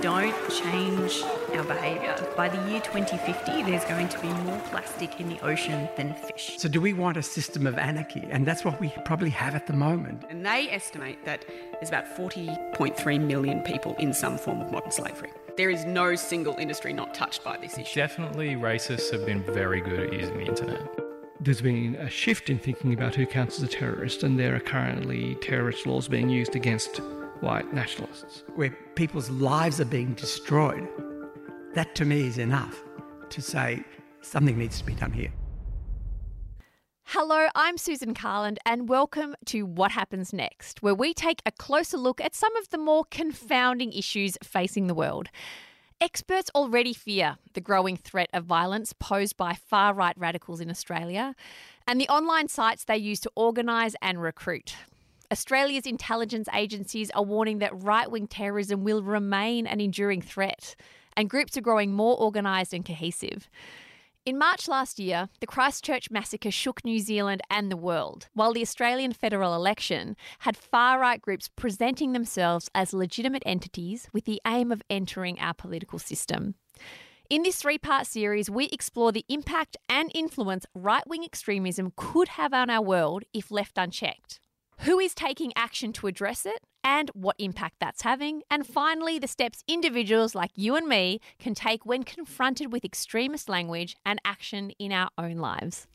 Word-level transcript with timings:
don't 0.00 0.34
change 0.50 1.22
our 1.54 1.64
behaviour, 1.64 2.16
by 2.36 2.48
the 2.48 2.56
year 2.70 2.80
2050, 2.80 3.62
there's 3.62 3.84
going 3.84 4.08
to 4.08 4.18
be 4.20 4.28
more 4.28 4.58
plastic 4.70 5.20
in 5.20 5.28
the 5.28 5.40
ocean 5.40 5.88
than 5.96 6.14
fish. 6.14 6.54
So, 6.58 6.68
do 6.68 6.80
we 6.80 6.92
want 6.92 7.16
a 7.16 7.22
system 7.22 7.66
of 7.66 7.78
anarchy? 7.78 8.26
And 8.30 8.46
that's 8.46 8.64
what 8.64 8.80
we 8.80 8.92
probably 9.04 9.30
have 9.30 9.54
at 9.54 9.66
the 9.66 9.72
moment. 9.72 10.24
And 10.28 10.44
they 10.44 10.68
estimate 10.70 11.24
that 11.24 11.44
there's 11.72 11.88
about 11.88 12.06
40.3 12.16 13.20
million 13.20 13.62
people 13.62 13.94
in 13.98 14.12
some 14.12 14.38
form 14.38 14.60
of 14.60 14.70
modern 14.70 14.90
slavery. 14.90 15.30
There 15.56 15.70
is 15.70 15.84
no 15.84 16.14
single 16.14 16.54
industry 16.56 16.92
not 16.92 17.14
touched 17.14 17.42
by 17.42 17.56
this 17.56 17.78
issue. 17.78 17.94
Definitely, 17.94 18.56
racists 18.56 19.10
have 19.12 19.24
been 19.24 19.42
very 19.42 19.80
good 19.80 20.00
at 20.00 20.12
using 20.12 20.36
the 20.36 20.44
internet. 20.44 20.82
There's 21.40 21.60
been 21.60 21.94
a 21.96 22.10
shift 22.10 22.50
in 22.50 22.58
thinking 22.58 22.92
about 22.92 23.14
who 23.14 23.26
counts 23.26 23.58
as 23.58 23.62
a 23.62 23.68
terrorist, 23.68 24.22
and 24.22 24.38
there 24.38 24.56
are 24.56 24.60
currently 24.60 25.36
terrorist 25.36 25.86
laws 25.86 26.08
being 26.08 26.28
used 26.28 26.56
against 26.56 27.00
white 27.40 27.72
nationalists. 27.72 28.44
Where 28.54 28.70
people's 28.94 29.30
lives 29.30 29.80
are 29.80 29.84
being 29.84 30.14
destroyed. 30.14 30.88
That 31.74 31.94
to 31.96 32.04
me 32.04 32.26
is 32.26 32.38
enough 32.38 32.82
to 33.30 33.42
say 33.42 33.84
something 34.22 34.58
needs 34.58 34.78
to 34.78 34.84
be 34.84 34.94
done 34.94 35.12
here. 35.12 35.32
Hello, 37.04 37.48
I'm 37.54 37.78
Susan 37.78 38.14
Carland, 38.14 38.58
and 38.66 38.88
welcome 38.88 39.36
to 39.46 39.62
What 39.62 39.92
Happens 39.92 40.32
Next, 40.32 40.82
where 40.82 40.94
we 40.94 41.14
take 41.14 41.40
a 41.46 41.52
closer 41.52 41.96
look 41.96 42.20
at 42.20 42.34
some 42.34 42.54
of 42.56 42.70
the 42.70 42.78
more 42.78 43.04
confounding 43.10 43.92
issues 43.92 44.36
facing 44.42 44.88
the 44.88 44.94
world. 44.94 45.28
Experts 46.00 46.50
already 46.54 46.92
fear 46.92 47.36
the 47.54 47.60
growing 47.60 47.96
threat 47.96 48.28
of 48.32 48.44
violence 48.44 48.92
posed 48.92 49.36
by 49.36 49.54
far 49.54 49.94
right 49.94 50.18
radicals 50.18 50.60
in 50.60 50.68
Australia 50.68 51.34
and 51.86 52.00
the 52.00 52.08
online 52.08 52.48
sites 52.48 52.84
they 52.84 52.96
use 52.96 53.20
to 53.20 53.30
organise 53.34 53.94
and 54.02 54.20
recruit. 54.20 54.74
Australia's 55.32 55.86
intelligence 55.86 56.48
agencies 56.54 57.10
are 57.10 57.22
warning 57.22 57.58
that 57.58 57.82
right 57.82 58.10
wing 58.10 58.26
terrorism 58.28 58.84
will 58.84 59.02
remain 59.02 59.66
an 59.66 59.80
enduring 59.80 60.22
threat, 60.22 60.76
and 61.16 61.30
groups 61.30 61.56
are 61.56 61.62
growing 61.62 61.92
more 61.92 62.20
organised 62.20 62.72
and 62.72 62.84
cohesive. 62.84 63.48
In 64.24 64.38
March 64.38 64.66
last 64.68 64.98
year, 64.98 65.28
the 65.40 65.46
Christchurch 65.46 66.10
massacre 66.10 66.50
shook 66.50 66.84
New 66.84 66.98
Zealand 66.98 67.42
and 67.48 67.70
the 67.70 67.76
world, 67.76 68.28
while 68.34 68.52
the 68.52 68.62
Australian 68.62 69.12
federal 69.12 69.54
election 69.54 70.16
had 70.40 70.56
far 70.56 70.98
right 70.98 71.20
groups 71.20 71.48
presenting 71.54 72.12
themselves 72.12 72.68
as 72.74 72.92
legitimate 72.92 73.44
entities 73.46 74.08
with 74.12 74.24
the 74.24 74.40
aim 74.46 74.72
of 74.72 74.82
entering 74.90 75.38
our 75.38 75.54
political 75.54 75.98
system. 75.98 76.54
In 77.30 77.42
this 77.42 77.60
three 77.60 77.78
part 77.78 78.06
series, 78.06 78.50
we 78.50 78.66
explore 78.66 79.10
the 79.10 79.24
impact 79.28 79.76
and 79.88 80.10
influence 80.14 80.66
right 80.74 81.06
wing 81.06 81.24
extremism 81.24 81.92
could 81.96 82.28
have 82.28 82.52
on 82.52 82.70
our 82.70 82.82
world 82.82 83.24
if 83.32 83.50
left 83.50 83.78
unchecked 83.78 84.40
who 84.80 84.98
is 84.98 85.14
taking 85.14 85.52
action 85.56 85.92
to 85.94 86.06
address 86.06 86.46
it, 86.46 86.60
and 86.84 87.10
what 87.14 87.36
impact 87.38 87.76
that's 87.80 88.02
having, 88.02 88.42
and 88.50 88.66
finally, 88.66 89.18
the 89.18 89.26
steps 89.26 89.64
individuals 89.66 90.34
like 90.34 90.52
you 90.54 90.76
and 90.76 90.86
me 90.86 91.20
can 91.38 91.54
take 91.54 91.84
when 91.84 92.04
confronted 92.04 92.72
with 92.72 92.84
extremist 92.84 93.48
language 93.48 93.96
and 94.04 94.20
action 94.24 94.70
in 94.78 94.92
our 94.92 95.10
own 95.18 95.38
lives. 95.38 95.88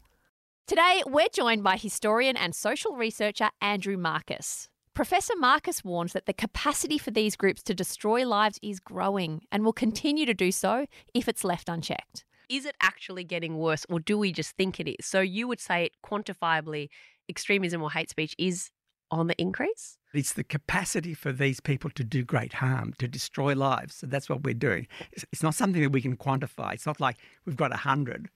Today, 0.67 1.01
we're 1.07 1.27
joined 1.33 1.63
by 1.63 1.77
historian 1.77 2.35
and 2.35 2.53
social 2.53 2.95
researcher 2.95 3.49
Andrew 3.61 3.97
Markus. 3.97 4.67
Professor 4.93 5.33
Markus 5.37 5.83
warns 5.83 6.11
that 6.11 6.25
the 6.25 6.33
capacity 6.33 6.97
for 6.97 7.11
these 7.11 7.37
groups 7.37 7.63
to 7.63 7.73
destroy 7.73 8.27
lives 8.27 8.59
is 8.61 8.81
growing 8.81 9.41
and 9.51 9.63
will 9.63 9.73
continue 9.73 10.25
to 10.25 10.33
do 10.33 10.51
so 10.51 10.85
if 11.13 11.29
it's 11.29 11.45
left 11.45 11.69
unchecked. 11.69 12.25
Is 12.49 12.65
it 12.65 12.75
actually 12.81 13.23
getting 13.23 13.57
worse, 13.57 13.85
or 13.89 14.01
do 14.01 14.17
we 14.17 14.33
just 14.33 14.57
think 14.57 14.77
it 14.77 14.89
is? 14.89 15.05
So, 15.05 15.21
you 15.21 15.47
would 15.47 15.61
say 15.61 15.85
it 15.85 15.93
quantifiably 16.05 16.89
extremism 17.31 17.81
or 17.81 17.89
hate 17.89 18.11
speech 18.11 18.35
is 18.37 18.69
on 19.09 19.27
the 19.27 19.41
increase? 19.41 19.97
It's 20.13 20.33
the 20.33 20.43
capacity 20.43 21.13
for 21.13 21.31
these 21.31 21.59
people 21.59 21.89
to 21.91 22.03
do 22.03 22.23
great 22.23 22.53
harm, 22.53 22.93
to 22.99 23.07
destroy 23.07 23.55
lives. 23.55 23.95
So 23.95 24.07
that's 24.07 24.29
what 24.29 24.43
we're 24.43 24.53
doing. 24.53 24.87
It's 25.31 25.41
not 25.41 25.55
something 25.55 25.81
that 25.81 25.91
we 25.91 26.01
can 26.01 26.17
quantify. 26.17 26.73
It's 26.73 26.85
not 26.85 26.99
like 26.99 27.17
we've 27.45 27.55
got 27.55 27.71
100, 27.71 28.29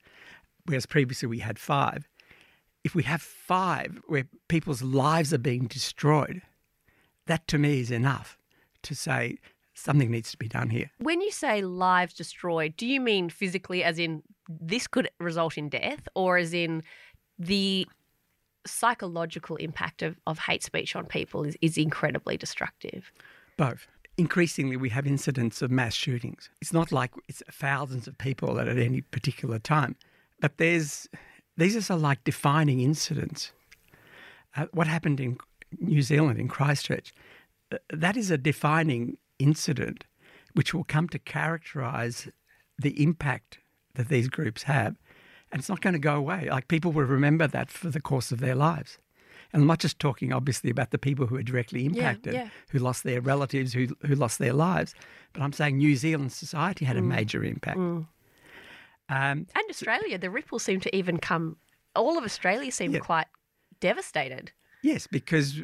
whereas 0.65 0.85
previously 0.85 1.27
we 1.27 1.39
had 1.39 1.59
five. 1.59 2.07
If 2.83 2.95
we 2.95 3.03
have 3.03 3.21
five 3.21 4.01
where 4.07 4.25
people's 4.47 4.81
lives 4.81 5.33
are 5.33 5.39
being 5.39 5.67
destroyed, 5.67 6.41
that 7.27 7.47
to 7.49 7.57
me 7.57 7.79
is 7.79 7.91
enough 7.91 8.37
to 8.83 8.95
say 8.95 9.37
something 9.73 10.09
needs 10.09 10.31
to 10.31 10.37
be 10.37 10.47
done 10.47 10.69
here. 10.69 10.91
When 10.99 11.19
you 11.19 11.31
say 11.31 11.61
lives 11.61 12.13
destroyed, 12.13 12.75
do 12.77 12.85
you 12.85 13.01
mean 13.01 13.29
physically, 13.29 13.83
as 13.83 13.99
in 13.99 14.23
this 14.47 14.87
could 14.87 15.09
result 15.19 15.57
in 15.57 15.69
death, 15.69 16.07
or 16.15 16.37
as 16.37 16.53
in 16.53 16.83
the 17.37 17.87
psychological 18.65 19.55
impact 19.57 20.01
of, 20.01 20.17
of 20.27 20.39
hate 20.39 20.63
speech 20.63 20.95
on 20.95 21.05
people 21.05 21.43
is, 21.43 21.57
is 21.61 21.77
incredibly 21.77 22.37
destructive. 22.37 23.11
Both. 23.57 23.87
Increasingly, 24.17 24.77
we 24.77 24.89
have 24.89 25.05
incidents 25.05 25.61
of 25.61 25.71
mass 25.71 25.93
shootings. 25.93 26.49
It's 26.61 26.71
not 26.73 26.91
like 26.91 27.11
it's 27.27 27.43
thousands 27.51 28.07
of 28.07 28.17
people 28.17 28.59
at 28.59 28.67
any 28.67 29.01
particular 29.01 29.59
time, 29.59 29.95
but 30.39 30.57
there's 30.57 31.09
these 31.57 31.89
are 31.89 31.97
like 31.97 32.23
defining 32.23 32.79
incidents. 32.81 33.51
Uh, 34.55 34.67
what 34.71 34.87
happened 34.87 35.19
in 35.19 35.37
New 35.79 36.01
Zealand 36.01 36.39
in 36.39 36.47
Christchurch, 36.47 37.13
that 37.91 38.15
is 38.15 38.31
a 38.31 38.37
defining 38.37 39.17
incident 39.39 40.05
which 40.53 40.73
will 40.73 40.85
come 40.85 41.09
to 41.09 41.19
characterize 41.19 42.29
the 42.79 43.01
impact 43.01 43.59
that 43.95 44.07
these 44.07 44.29
groups 44.29 44.63
have 44.63 44.95
and 45.51 45.59
it's 45.59 45.69
not 45.69 45.81
going 45.81 45.93
to 45.93 45.99
go 45.99 46.15
away. 46.15 46.49
Like 46.49 46.67
people 46.67 46.91
will 46.91 47.03
remember 47.05 47.47
that 47.47 47.69
for 47.71 47.89
the 47.89 48.01
course 48.01 48.31
of 48.31 48.39
their 48.39 48.55
lives. 48.55 48.97
And 49.53 49.61
I'm 49.61 49.67
not 49.67 49.79
just 49.79 49.99
talking, 49.99 50.33
obviously, 50.33 50.69
about 50.69 50.89
the 50.91 50.97
people 50.97 51.27
who 51.27 51.35
are 51.37 51.43
directly 51.43 51.85
impacted, 51.85 52.33
yeah, 52.33 52.43
yeah. 52.43 52.49
who 52.71 52.79
lost 52.79 53.03
their 53.03 53.21
relatives, 53.21 53.73
who, 53.73 53.87
who 54.05 54.15
lost 54.15 54.39
their 54.39 54.53
lives, 54.53 54.93
but 55.33 55.41
I'm 55.41 55.53
saying 55.53 55.77
New 55.77 55.95
Zealand 55.95 56.31
society 56.33 56.83
had 56.85 56.97
a 56.97 57.01
Mm. 57.01 57.07
major 57.07 57.43
impact. 57.43 57.77
Mm. 57.77 58.07
Um, 59.09 59.47
And 59.55 59.69
Australia, 59.69 60.17
the 60.17 60.29
ripples 60.29 60.63
seem 60.63 60.79
to 60.81 60.95
even 60.95 61.19
come, 61.19 61.57
all 61.95 62.17
of 62.17 62.23
Australia 62.23 62.71
seemed 62.71 62.95
Yeah. 62.95 62.99
quite 63.01 63.27
devastated. 63.79 64.51
yes, 64.81 65.07
because 65.07 65.61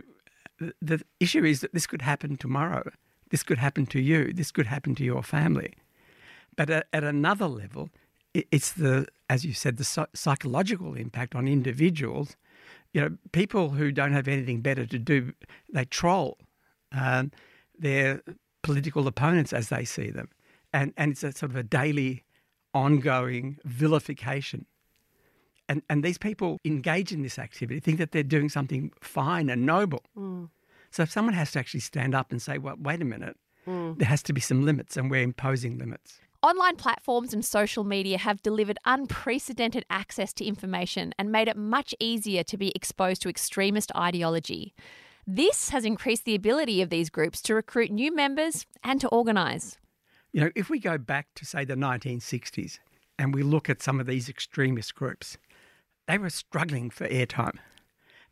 the, 0.60 0.74
the 0.82 1.02
issue 1.20 1.44
is 1.44 1.60
that 1.62 1.74
this 1.74 1.88
could 1.88 2.02
happen 2.04 2.38
tomorrow. 2.38 2.92
This 3.30 3.44
could 3.44 3.58
happen 3.58 3.86
to 3.88 4.00
you. 4.00 4.32
This 4.34 4.52
could 4.52 4.68
happen 4.68 4.94
to 4.96 5.04
your 5.04 5.24
family. 5.24 5.74
But 6.56 6.70
at, 6.70 6.88
at 6.94 7.04
another 7.04 7.48
level, 7.48 7.90
it, 8.34 8.48
it's 8.52 8.74
the, 8.74 9.08
as 9.32 9.46
you 9.46 9.54
said, 9.54 9.78
the 9.78 9.86
psy- 9.86 10.14
psychological 10.14 10.94
impact 10.96 11.36
on 11.36 11.48
individuals. 11.48 12.36
You 12.94 13.02
know, 13.02 13.18
people 13.32 13.70
who 13.70 13.90
don't 13.90 14.12
have 14.12 14.28
anything 14.28 14.60
better 14.60 14.86
to 14.86 15.00
do, 15.00 15.32
they 15.72 15.86
troll 15.86 16.38
um, 16.92 17.32
their 17.80 18.22
political 18.62 19.08
opponents 19.08 19.54
as 19.54 19.70
they 19.70 19.86
see 19.86 20.10
them. 20.10 20.28
And, 20.74 20.94
and 20.98 21.12
it's 21.14 21.24
a 21.24 21.32
sort 21.32 21.52
of 21.52 21.56
a 21.56 21.64
daily, 21.64 22.26
ongoing 22.74 23.58
vilification. 23.64 24.66
And, 25.70 25.82
and 25.90 26.04
these 26.04 26.18
people 26.18 26.58
engage 26.66 27.14
in 27.14 27.22
this 27.22 27.40
activity, 27.40 27.80
think 27.80 28.00
that 28.00 28.12
they're 28.12 28.24
doing 28.24 28.50
something 28.50 28.92
fine 29.00 29.50
and 29.50 29.66
noble. 29.66 30.04
So 30.92 31.04
if 31.04 31.12
someone 31.12 31.36
has 31.36 31.54
to 31.54 31.60
actually 31.60 31.80
stand 31.80 32.14
up 32.14 32.32
and 32.32 32.42
say, 32.42 32.58
well, 32.58 32.76
wait 32.78 33.02
a 33.02 33.06
minute, 33.06 33.38
there 33.98 34.10
has 34.10 34.22
to 34.24 34.34
be 34.34 34.42
some 34.42 34.66
limits, 34.66 34.98
and 34.98 35.10
we're 35.10 35.24
imposing 35.24 35.78
limits. 35.78 36.20
Online 36.44 36.76
platforms 36.76 37.36
and 37.36 37.46
social 37.46 37.84
media 37.84 38.18
have 38.18 38.42
delivered 38.42 38.80
unprecedented 38.84 39.86
access 39.92 40.34
to 40.34 40.44
information 40.44 41.14
and 41.20 41.32
made 41.32 41.48
it 41.48 41.56
much 41.56 41.94
easier 42.00 42.44
to 42.44 42.58
be 42.58 42.72
exposed 42.74 43.22
to 43.22 43.30
extremist 43.30 43.92
ideology. 43.96 44.74
This 45.28 45.70
has 45.70 45.86
increased 45.86 46.26
the 46.26 46.34
ability 46.34 46.82
of 46.82 46.90
these 46.90 47.12
groups 47.12 47.44
to 47.44 47.54
recruit 47.54 47.92
new 47.92 48.12
members 48.16 48.66
and 48.84 49.00
to 49.02 49.08
organise. 49.10 49.78
You 50.32 50.42
know, 50.42 50.50
if 50.56 50.68
we 50.68 50.80
go 50.80 50.98
back 50.98 51.28
to, 51.36 51.46
say, 51.46 51.64
the 51.64 51.76
1960s 51.76 52.80
and 53.20 53.36
we 53.36 53.44
look 53.44 53.70
at 53.70 53.84
some 53.84 54.00
of 54.00 54.08
these 54.08 54.28
extremist 54.28 54.96
groups, 54.96 55.38
they 56.08 56.18
were 56.18 56.32
struggling 56.32 56.90
for 56.90 57.08
airtime. 57.08 57.60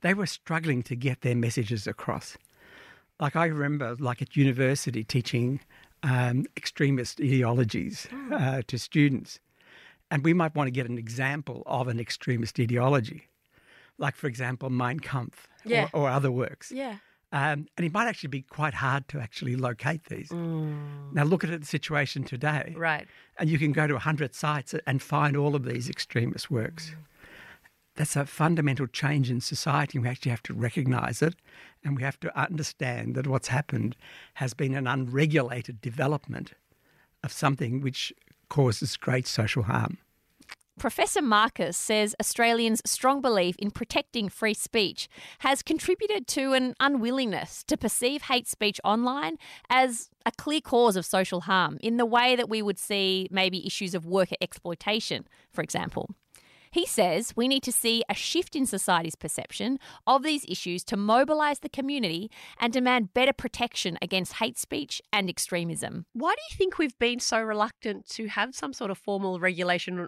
They 0.01 0.15
were 0.15 0.25
struggling 0.25 0.81
to 0.83 0.95
get 0.95 1.21
their 1.21 1.35
messages 1.35 1.85
across. 1.85 2.39
Like 3.19 3.35
I 3.35 3.45
remember, 3.45 3.95
like 3.99 4.23
at 4.23 4.35
university, 4.35 5.03
teaching 5.03 5.59
um, 6.03 6.45
extremist 6.57 7.19
ideologies 7.21 8.07
uh, 8.31 8.61
to 8.67 8.77
students. 8.79 9.39
And 10.11 10.23
we 10.23 10.33
might 10.33 10.55
want 10.55 10.67
to 10.67 10.71
get 10.71 10.87
an 10.89 10.97
example 10.97 11.61
of 11.65 11.87
an 11.87 11.99
extremist 11.99 12.59
ideology, 12.59 13.27
like, 13.97 14.15
for 14.15 14.27
example, 14.27 14.69
Mein 14.69 14.99
Kampf 14.99 15.47
Yeah. 15.65 15.87
or, 15.93 16.01
or 16.03 16.09
other 16.09 16.31
works. 16.31 16.71
Yeah. 16.71 16.97
Um, 17.31 17.67
and 17.77 17.85
it 17.85 17.93
might 17.93 18.07
actually 18.07 18.29
be 18.29 18.41
quite 18.41 18.73
hard 18.73 19.07
to 19.09 19.19
actually 19.19 19.55
locate 19.55 20.05
these. 20.05 20.31
Now, 20.31 21.23
look 21.25 21.43
at 21.43 21.59
the 21.59 21.63
situation 21.65 22.23
today. 22.23 22.73
Right. 22.75 23.07
And 23.37 23.47
you 23.51 23.59
can 23.59 23.71
go 23.71 23.85
to 23.85 23.93
100 23.93 24.33
sites 24.33 24.73
and 24.87 24.99
find 24.99 25.37
all 25.37 25.55
of 25.55 25.63
these 25.63 25.89
extremist 25.91 26.49
works. 26.49 26.95
That's 27.99 28.15
a 28.15 28.25
fundamental 28.25 28.87
change 28.87 29.29
in 29.29 29.41
society. 29.41 29.99
We 29.99 30.07
actually 30.07 30.29
have 30.29 30.43
to 30.43 30.53
recognize 30.53 31.21
it 31.21 31.35
and 31.83 31.97
we 31.97 32.03
have 32.03 32.17
to 32.21 32.39
understand 32.39 33.13
that 33.15 33.27
what's 33.27 33.49
happened 33.49 33.97
has 34.35 34.53
been 34.53 34.73
an 34.73 34.87
unregulated 34.87 35.81
development 35.81 36.53
of 37.25 37.33
something 37.33 37.81
which 37.81 38.13
causes 38.47 38.95
great 38.95 39.27
social 39.27 39.63
harm. 39.63 39.97
Professor 40.77 41.21
Markus 41.21 41.75
says 41.75 42.15
Australians' 42.21 42.81
strong 42.85 43.19
belief 43.19 43.57
in 43.59 43.69
protecting 43.69 44.29
free 44.29 44.53
speech 44.53 45.09
has 45.39 45.61
contributed 45.61 46.25
to 46.27 46.53
an 46.53 46.75
unwillingness 46.79 47.65
to 47.65 47.75
perceive 47.75 48.21
hate 48.21 48.47
speech 48.47 48.79
online 48.85 49.35
as 49.69 50.09
a 50.25 50.31
clear 50.31 50.61
cause 50.61 50.95
of 50.95 51.05
social 51.05 51.41
harm 51.41 51.77
in 51.81 51.97
the 51.97 52.05
way 52.05 52.37
that 52.37 52.47
we 52.47 52.61
would 52.61 52.79
see 52.79 53.27
maybe 53.29 53.67
issues 53.67 53.93
of 53.93 54.05
worker 54.05 54.37
exploitation, 54.39 55.27
for 55.51 55.61
example. 55.61 56.15
He 56.71 56.85
says 56.85 57.33
we 57.35 57.47
need 57.47 57.63
to 57.63 57.71
see 57.71 58.03
a 58.09 58.13
shift 58.13 58.55
in 58.55 58.65
society's 58.65 59.15
perception 59.15 59.79
of 60.05 60.23
these 60.23 60.45
issues 60.47 60.83
to 60.85 60.97
mobilise 60.97 61.59
the 61.59 61.69
community 61.69 62.29
and 62.59 62.71
demand 62.71 63.13
better 63.13 63.33
protection 63.33 63.97
against 64.01 64.33
hate 64.33 64.57
speech 64.57 65.01
and 65.11 65.29
extremism. 65.29 66.05
Why 66.13 66.33
do 66.35 66.41
you 66.51 66.57
think 66.57 66.77
we've 66.77 66.97
been 66.99 67.19
so 67.19 67.39
reluctant 67.41 68.07
to 68.09 68.27
have 68.27 68.55
some 68.55 68.73
sort 68.73 68.91
of 68.91 68.97
formal 68.97 69.39
regulation 69.39 70.07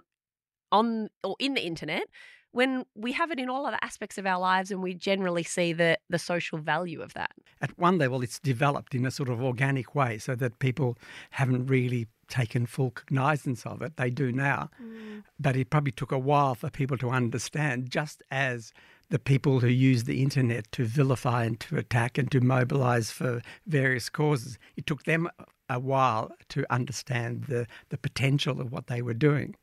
on 0.70 1.10
or 1.22 1.36
in 1.38 1.54
the 1.54 1.64
internet 1.64 2.04
when 2.52 2.84
we 2.94 3.12
have 3.12 3.30
it 3.30 3.38
in 3.38 3.48
all 3.48 3.66
other 3.66 3.78
aspects 3.82 4.18
of 4.18 4.26
our 4.26 4.38
lives 4.38 4.70
and 4.70 4.82
we 4.82 4.94
generally 4.94 5.42
see 5.42 5.72
the, 5.72 5.98
the 6.08 6.18
social 6.18 6.58
value 6.58 7.00
of 7.00 7.14
that? 7.14 7.32
At 7.60 7.76
one 7.78 7.98
level, 7.98 8.22
it's 8.22 8.38
developed 8.38 8.94
in 8.94 9.04
a 9.04 9.10
sort 9.10 9.28
of 9.28 9.42
organic 9.42 9.94
way 9.94 10.18
so 10.18 10.34
that 10.36 10.58
people 10.58 10.96
haven't 11.30 11.66
really 11.66 12.06
taken 12.28 12.66
full 12.66 12.90
cognizance 12.90 13.66
of 13.66 13.82
it. 13.82 13.96
They 13.96 14.10
do 14.10 14.32
now. 14.32 14.70
Mm. 14.82 15.22
But 15.38 15.56
it 15.56 15.70
probably 15.70 15.92
took 15.92 16.12
a 16.12 16.18
while 16.18 16.54
for 16.54 16.70
people 16.70 16.96
to 16.98 17.10
understand, 17.10 17.90
just 17.90 18.22
as 18.30 18.72
the 19.10 19.18
people 19.18 19.60
who 19.60 19.68
use 19.68 20.04
the 20.04 20.22
internet 20.22 20.70
to 20.72 20.84
vilify 20.84 21.44
and 21.44 21.60
to 21.60 21.76
attack 21.76 22.16
and 22.16 22.30
to 22.32 22.40
mobilize 22.40 23.10
for 23.10 23.42
various 23.66 24.08
causes, 24.08 24.58
it 24.76 24.86
took 24.86 25.04
them 25.04 25.28
a 25.68 25.78
while 25.78 26.30
to 26.48 26.64
understand 26.72 27.44
the, 27.44 27.66
the 27.90 27.98
potential 27.98 28.60
of 28.60 28.72
what 28.72 28.86
they 28.86 29.02
were 29.02 29.14
doing. 29.14 29.54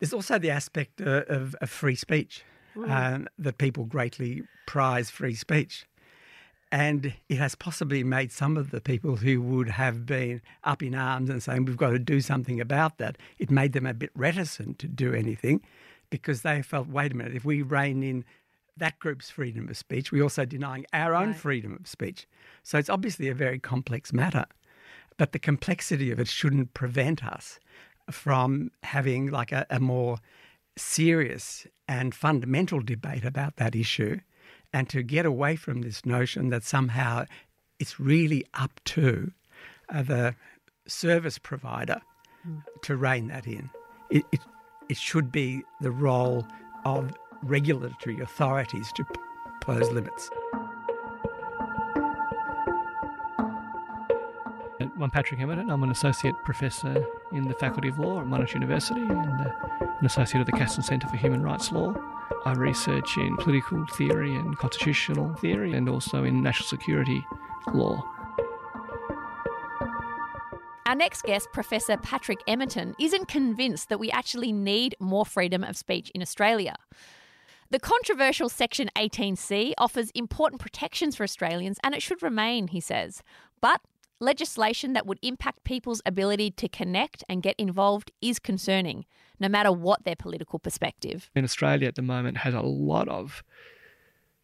There's 0.00 0.12
also 0.12 0.38
the 0.38 0.50
aspect 0.50 1.00
uh, 1.00 1.24
of, 1.28 1.54
of, 1.60 1.70
free 1.70 1.94
speech, 1.94 2.42
mm. 2.74 2.90
um, 2.90 3.28
that 3.38 3.58
people 3.58 3.84
greatly 3.84 4.42
prize 4.66 5.10
free 5.10 5.34
speech. 5.34 5.86
And 6.72 7.12
it 7.28 7.36
has 7.36 7.54
possibly 7.54 8.02
made 8.02 8.32
some 8.32 8.56
of 8.56 8.70
the 8.70 8.80
people 8.80 9.16
who 9.16 9.42
would 9.42 9.68
have 9.68 10.06
been 10.06 10.40
up 10.64 10.82
in 10.82 10.94
arms 10.94 11.28
and 11.28 11.42
saying, 11.42 11.64
we've 11.64 11.76
got 11.76 11.90
to 11.90 11.98
do 11.98 12.20
something 12.20 12.60
about 12.60 12.98
that, 12.98 13.18
it 13.38 13.50
made 13.50 13.72
them 13.72 13.86
a 13.86 13.94
bit 13.94 14.10
reticent 14.14 14.78
to 14.78 14.88
do 14.88 15.12
anything 15.12 15.60
because 16.10 16.42
they 16.42 16.62
felt, 16.62 16.88
wait 16.88 17.12
a 17.12 17.14
minute, 17.14 17.34
if 17.34 17.44
we 17.44 17.62
rein 17.62 18.02
in 18.02 18.24
that 18.76 18.98
group's 18.98 19.30
freedom 19.30 19.68
of 19.68 19.76
speech, 19.76 20.10
we're 20.10 20.22
also 20.22 20.44
denying 20.44 20.86
our 20.92 21.14
own 21.14 21.28
right. 21.28 21.36
freedom 21.36 21.76
of 21.78 21.86
speech. 21.86 22.26
So 22.62 22.78
it's 22.78 22.88
obviously 22.88 23.28
a 23.28 23.34
very 23.34 23.58
complex 23.58 24.12
matter. 24.12 24.46
But 25.18 25.32
the 25.32 25.38
complexity 25.38 26.10
of 26.10 26.18
it 26.18 26.28
shouldn't 26.28 26.72
prevent 26.72 27.24
us 27.24 27.60
from 28.10 28.70
having 28.82 29.30
like 29.30 29.52
a, 29.52 29.66
a 29.70 29.80
more 29.80 30.18
serious 30.76 31.66
and 31.88 32.14
fundamental 32.14 32.80
debate 32.80 33.24
about 33.24 33.56
that 33.56 33.74
issue 33.74 34.18
and 34.72 34.88
to 34.88 35.02
get 35.02 35.26
away 35.26 35.56
from 35.56 35.82
this 35.82 36.06
notion 36.06 36.50
that 36.50 36.62
somehow 36.62 37.24
it's 37.78 37.98
really 37.98 38.44
up 38.54 38.80
to 38.84 39.32
uh, 39.88 40.02
the 40.02 40.34
service 40.86 41.38
provider 41.38 42.00
mm. 42.46 42.62
to 42.82 42.96
rein 42.96 43.28
that 43.28 43.46
in. 43.46 43.70
It, 44.10 44.24
it, 44.32 44.40
it, 44.88 44.96
should 44.96 45.32
be 45.32 45.62
the 45.80 45.90
role 45.90 46.46
of 46.84 47.12
regulatory 47.42 48.20
authorities 48.20 48.90
to 48.96 49.04
p- 49.04 49.20
pose 49.60 49.90
limits. 49.90 50.30
I'm 54.80 55.10
Patrick 55.10 55.40
Emerton. 55.40 55.70
I'm 55.70 55.82
an 55.82 55.90
associate 55.90 56.34
professor 56.42 57.06
in 57.32 57.46
the 57.46 57.52
Faculty 57.54 57.88
of 57.88 57.98
Law 57.98 58.18
at 58.18 58.26
Monash 58.26 58.54
University 58.54 59.00
and 59.00 59.40
uh, 59.40 59.50
an 59.80 60.06
associate 60.06 60.40
of 60.40 60.46
the 60.46 60.52
Castan 60.52 60.82
Centre 60.82 61.06
for 61.06 61.18
Human 61.18 61.42
Rights 61.42 61.70
Law. 61.70 61.94
I 62.46 62.52
research 62.52 63.18
in 63.18 63.36
political 63.36 63.84
theory 63.88 64.34
and 64.34 64.56
constitutional 64.56 65.34
theory 65.34 65.74
and 65.74 65.86
also 65.86 66.24
in 66.24 66.42
national 66.42 66.68
security 66.68 67.22
law. 67.74 68.02
Our 70.86 70.94
next 70.94 71.24
guest, 71.24 71.48
Professor 71.52 71.98
Patrick 71.98 72.40
Emerton, 72.48 72.94
isn't 72.98 73.28
convinced 73.28 73.90
that 73.90 74.00
we 74.00 74.10
actually 74.10 74.50
need 74.50 74.96
more 74.98 75.26
freedom 75.26 75.62
of 75.62 75.76
speech 75.76 76.10
in 76.14 76.22
Australia. 76.22 76.76
The 77.68 77.78
controversial 77.78 78.48
Section 78.48 78.88
18C 78.96 79.74
offers 79.76 80.10
important 80.10 80.60
protections 80.60 81.16
for 81.16 81.22
Australians 81.22 81.78
and 81.84 81.94
it 81.94 82.00
should 82.00 82.22
remain, 82.22 82.68
he 82.68 82.80
says. 82.80 83.22
But 83.60 83.82
legislation 84.20 84.92
that 84.92 85.06
would 85.06 85.18
impact 85.22 85.64
people's 85.64 86.02
ability 86.06 86.50
to 86.52 86.68
connect 86.68 87.24
and 87.28 87.42
get 87.42 87.56
involved 87.58 88.12
is 88.20 88.38
concerning, 88.38 89.06
no 89.38 89.48
matter 89.48 89.72
what 89.72 90.04
their 90.04 90.16
political 90.16 90.58
perspective. 90.58 91.30
In 91.34 91.44
Australia 91.44 91.88
at 91.88 91.96
the 91.96 92.02
moment 92.02 92.38
has 92.38 92.54
a 92.54 92.60
lot 92.60 93.08
of 93.08 93.42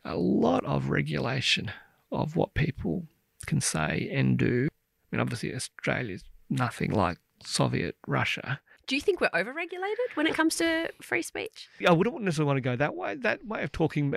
a 0.05 0.17
lot 0.17 0.65
of 0.65 0.89
regulation 0.89 1.71
of 2.13 2.37
what 2.37 2.55
people 2.55 3.07
can 3.45 3.61
say 3.61 4.09
and 4.13 4.39
do. 4.39 4.69
I 4.71 5.17
mean, 5.17 5.21
obviously 5.21 5.55
Australia's 5.55 6.25
nothing 6.49 6.93
like 6.93 7.19
Soviet 7.45 7.97
Russia. 8.07 8.61
Do 8.87 8.95
you 8.95 9.01
think 9.01 9.21
we're 9.21 9.31
overregulated 9.31 10.15
when 10.15 10.29
it 10.29 10.35
comes 10.35 10.57
to 10.57 10.91
free 11.03 11.23
speech? 11.23 11.69
I 11.87 11.93
wouldn't 11.93 12.21
necessarily 12.21 12.47
want 12.47 12.57
to 12.59 12.61
go 12.61 12.77
that 12.77 12.95
way. 12.95 13.17
That 13.17 13.45
way 13.45 13.65
of 13.65 13.73
talking 13.73 14.13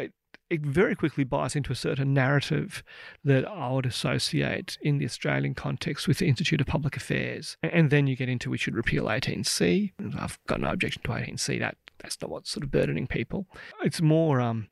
it 0.50 0.62
very 0.62 0.96
quickly 0.96 1.24
buys 1.24 1.56
into 1.56 1.72
a 1.72 1.76
certain 1.76 2.14
narrative 2.14 2.84
that 3.24 3.48
I 3.48 3.72
would 3.72 3.86
associate 3.86 4.78
in 4.82 4.98
the 4.98 5.06
Australian 5.06 5.54
context 5.54 6.08
with 6.08 6.18
the 6.18 6.28
Institute 6.28 6.62
of 6.62 6.68
Public 6.68 6.98
Affairs. 6.98 7.58
And 7.62 7.90
then 7.90 8.08
you 8.08 8.16
get 8.16 8.30
into 8.30 8.50
we 8.50 8.58
should 8.58 8.76
repeal 8.76 9.06
18C. 9.06 9.92
I've 10.18 10.40
got 10.48 10.62
no 10.62 10.72
objection 10.72 11.02
to 11.04 11.10
18C. 11.10 11.60
That 11.60 11.78
that's 12.00 12.20
not 12.22 12.32
what's 12.32 12.50
sort 12.50 12.64
of 12.64 12.72
burdening 12.72 13.08
people. 13.08 13.46
It's 13.84 14.02
more 14.02 14.40
um, 14.40 14.70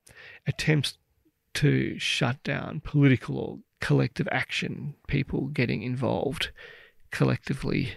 attempts 0.47 0.97
to 1.55 1.99
shut 1.99 2.41
down 2.43 2.81
political 2.83 3.37
or 3.37 3.59
collective 3.81 4.27
action, 4.31 4.95
people 5.07 5.47
getting 5.47 5.83
involved 5.83 6.51
collectively 7.11 7.93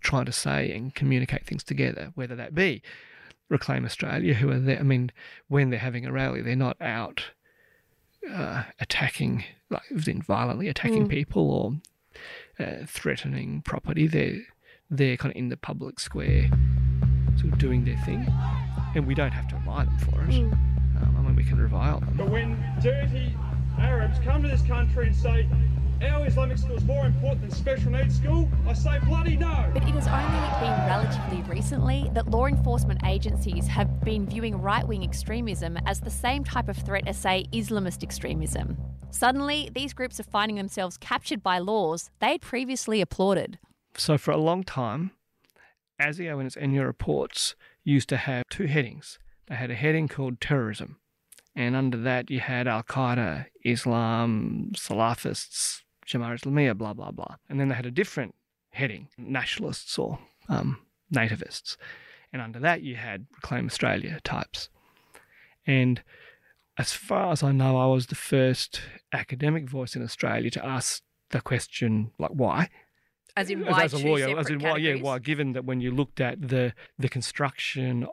trying 0.00 0.24
to 0.24 0.32
say 0.32 0.70
and 0.72 0.94
communicate 0.94 1.44
things 1.44 1.64
together, 1.64 2.12
whether 2.14 2.36
that 2.36 2.54
be 2.54 2.82
Reclaim 3.48 3.84
Australia, 3.84 4.34
who 4.34 4.50
are 4.50 4.58
there. 4.58 4.78
I 4.78 4.82
mean, 4.82 5.10
when 5.48 5.70
they're 5.70 5.78
having 5.78 6.06
a 6.06 6.12
rally, 6.12 6.42
they're 6.42 6.56
not 6.56 6.80
out 6.80 7.30
uh, 8.30 8.64
attacking, 8.80 9.44
like 9.70 9.82
violently 9.90 10.68
attacking 10.68 11.06
mm. 11.06 11.10
people 11.10 11.50
or 11.50 12.66
uh, 12.66 12.84
threatening 12.86 13.62
property. 13.62 14.06
They're 14.06 14.40
they're 14.90 15.16
kind 15.16 15.32
of 15.32 15.36
in 15.38 15.48
the 15.48 15.56
public 15.56 16.00
square, 16.00 16.48
sort 17.38 17.52
of 17.52 17.58
doing 17.58 17.84
their 17.84 17.98
thing, 18.04 18.26
and 18.94 19.06
we 19.06 19.14
don't 19.14 19.32
have 19.32 19.48
to 19.48 19.56
admire 19.56 19.86
them 19.86 19.98
for 19.98 20.22
it. 20.22 20.30
Mm. 20.30 20.52
Um, 21.02 21.14
I 21.18 21.20
mean, 21.22 21.36
we 21.36 21.44
can 21.44 21.58
revile 21.58 22.00
them. 22.00 22.14
But 22.16 22.30
when 22.30 22.62
dirty 22.82 23.34
Arabs 23.78 24.18
come 24.24 24.42
to 24.42 24.48
this 24.48 24.62
country 24.62 25.06
and 25.06 25.16
say 25.16 25.48
our 26.02 26.26
Islamic 26.26 26.58
school 26.58 26.76
is 26.76 26.84
more 26.84 27.06
important 27.06 27.42
than 27.42 27.50
special 27.50 27.90
needs 27.90 28.16
school, 28.16 28.48
I 28.66 28.72
say 28.72 28.98
bloody 29.04 29.36
no. 29.36 29.70
But 29.72 29.82
it 29.82 29.88
has 29.90 30.06
only 30.06 30.60
been 30.60 30.86
relatively 30.86 31.42
recently 31.52 32.10
that 32.14 32.30
law 32.30 32.46
enforcement 32.46 33.00
agencies 33.04 33.66
have 33.66 34.04
been 34.04 34.26
viewing 34.26 34.60
right 34.60 34.86
wing 34.86 35.02
extremism 35.02 35.76
as 35.86 36.00
the 36.00 36.10
same 36.10 36.44
type 36.44 36.68
of 36.68 36.76
threat 36.76 37.08
as, 37.08 37.16
say, 37.16 37.46
Islamist 37.52 38.02
extremism. 38.02 38.76
Suddenly, 39.10 39.70
these 39.74 39.92
groups 39.92 40.20
are 40.20 40.24
finding 40.24 40.56
themselves 40.56 40.96
captured 40.98 41.42
by 41.42 41.58
laws 41.58 42.10
they 42.20 42.32
had 42.32 42.42
previously 42.42 43.00
applauded. 43.00 43.58
So, 43.96 44.18
for 44.18 44.30
a 44.30 44.36
long 44.36 44.62
time, 44.62 45.12
ASIO 46.00 46.38
and 46.38 46.46
its 46.46 46.56
annual 46.56 46.84
reports 46.84 47.56
used 47.82 48.08
to 48.10 48.16
have 48.16 48.44
two 48.50 48.66
headings. 48.66 49.18
They 49.48 49.56
had 49.56 49.70
a 49.70 49.74
heading 49.74 50.08
called 50.08 50.40
terrorism, 50.40 50.98
and 51.56 51.74
under 51.74 51.96
that 51.98 52.30
you 52.30 52.40
had 52.40 52.68
Al 52.68 52.82
Qaeda, 52.82 53.46
Islam, 53.64 54.70
Salafists, 54.74 55.82
Jemaah 56.08 56.40
Islamiyah, 56.40 56.76
blah, 56.76 56.94
blah, 56.94 57.10
blah. 57.10 57.36
And 57.48 57.60
then 57.60 57.68
they 57.68 57.74
had 57.74 57.86
a 57.86 57.90
different 57.90 58.34
heading, 58.70 59.08
nationalists 59.16 59.98
or 59.98 60.18
um, 60.48 60.78
nativists. 61.14 61.76
And 62.32 62.42
under 62.42 62.58
that, 62.60 62.82
you 62.82 62.96
had 62.96 63.26
Reclaim 63.34 63.66
Australia 63.66 64.20
types. 64.24 64.68
And 65.66 66.02
as 66.76 66.92
far 66.92 67.32
as 67.32 67.42
I 67.42 67.52
know, 67.52 67.76
I 67.76 67.86
was 67.86 68.06
the 68.06 68.14
first 68.14 68.80
academic 69.12 69.68
voice 69.68 69.96
in 69.96 70.02
Australia 70.02 70.50
to 70.50 70.64
ask 70.64 71.02
the 71.30 71.40
question, 71.40 72.12
like, 72.18 72.30
why? 72.30 72.68
As 73.36 73.50
in 73.50 73.64
why? 73.64 73.84
As, 73.84 73.94
as 73.94 74.02
a 74.02 74.06
lawyer, 74.06 74.38
as 74.38 74.48
in 74.48 74.58
why? 74.58 74.78
Yeah, 74.78 74.96
why? 74.96 75.18
Given 75.18 75.52
that 75.52 75.64
when 75.64 75.80
you 75.80 75.90
looked 75.90 76.20
at 76.20 76.48
the 76.48 76.72
the 76.98 77.08
construction, 77.08 78.06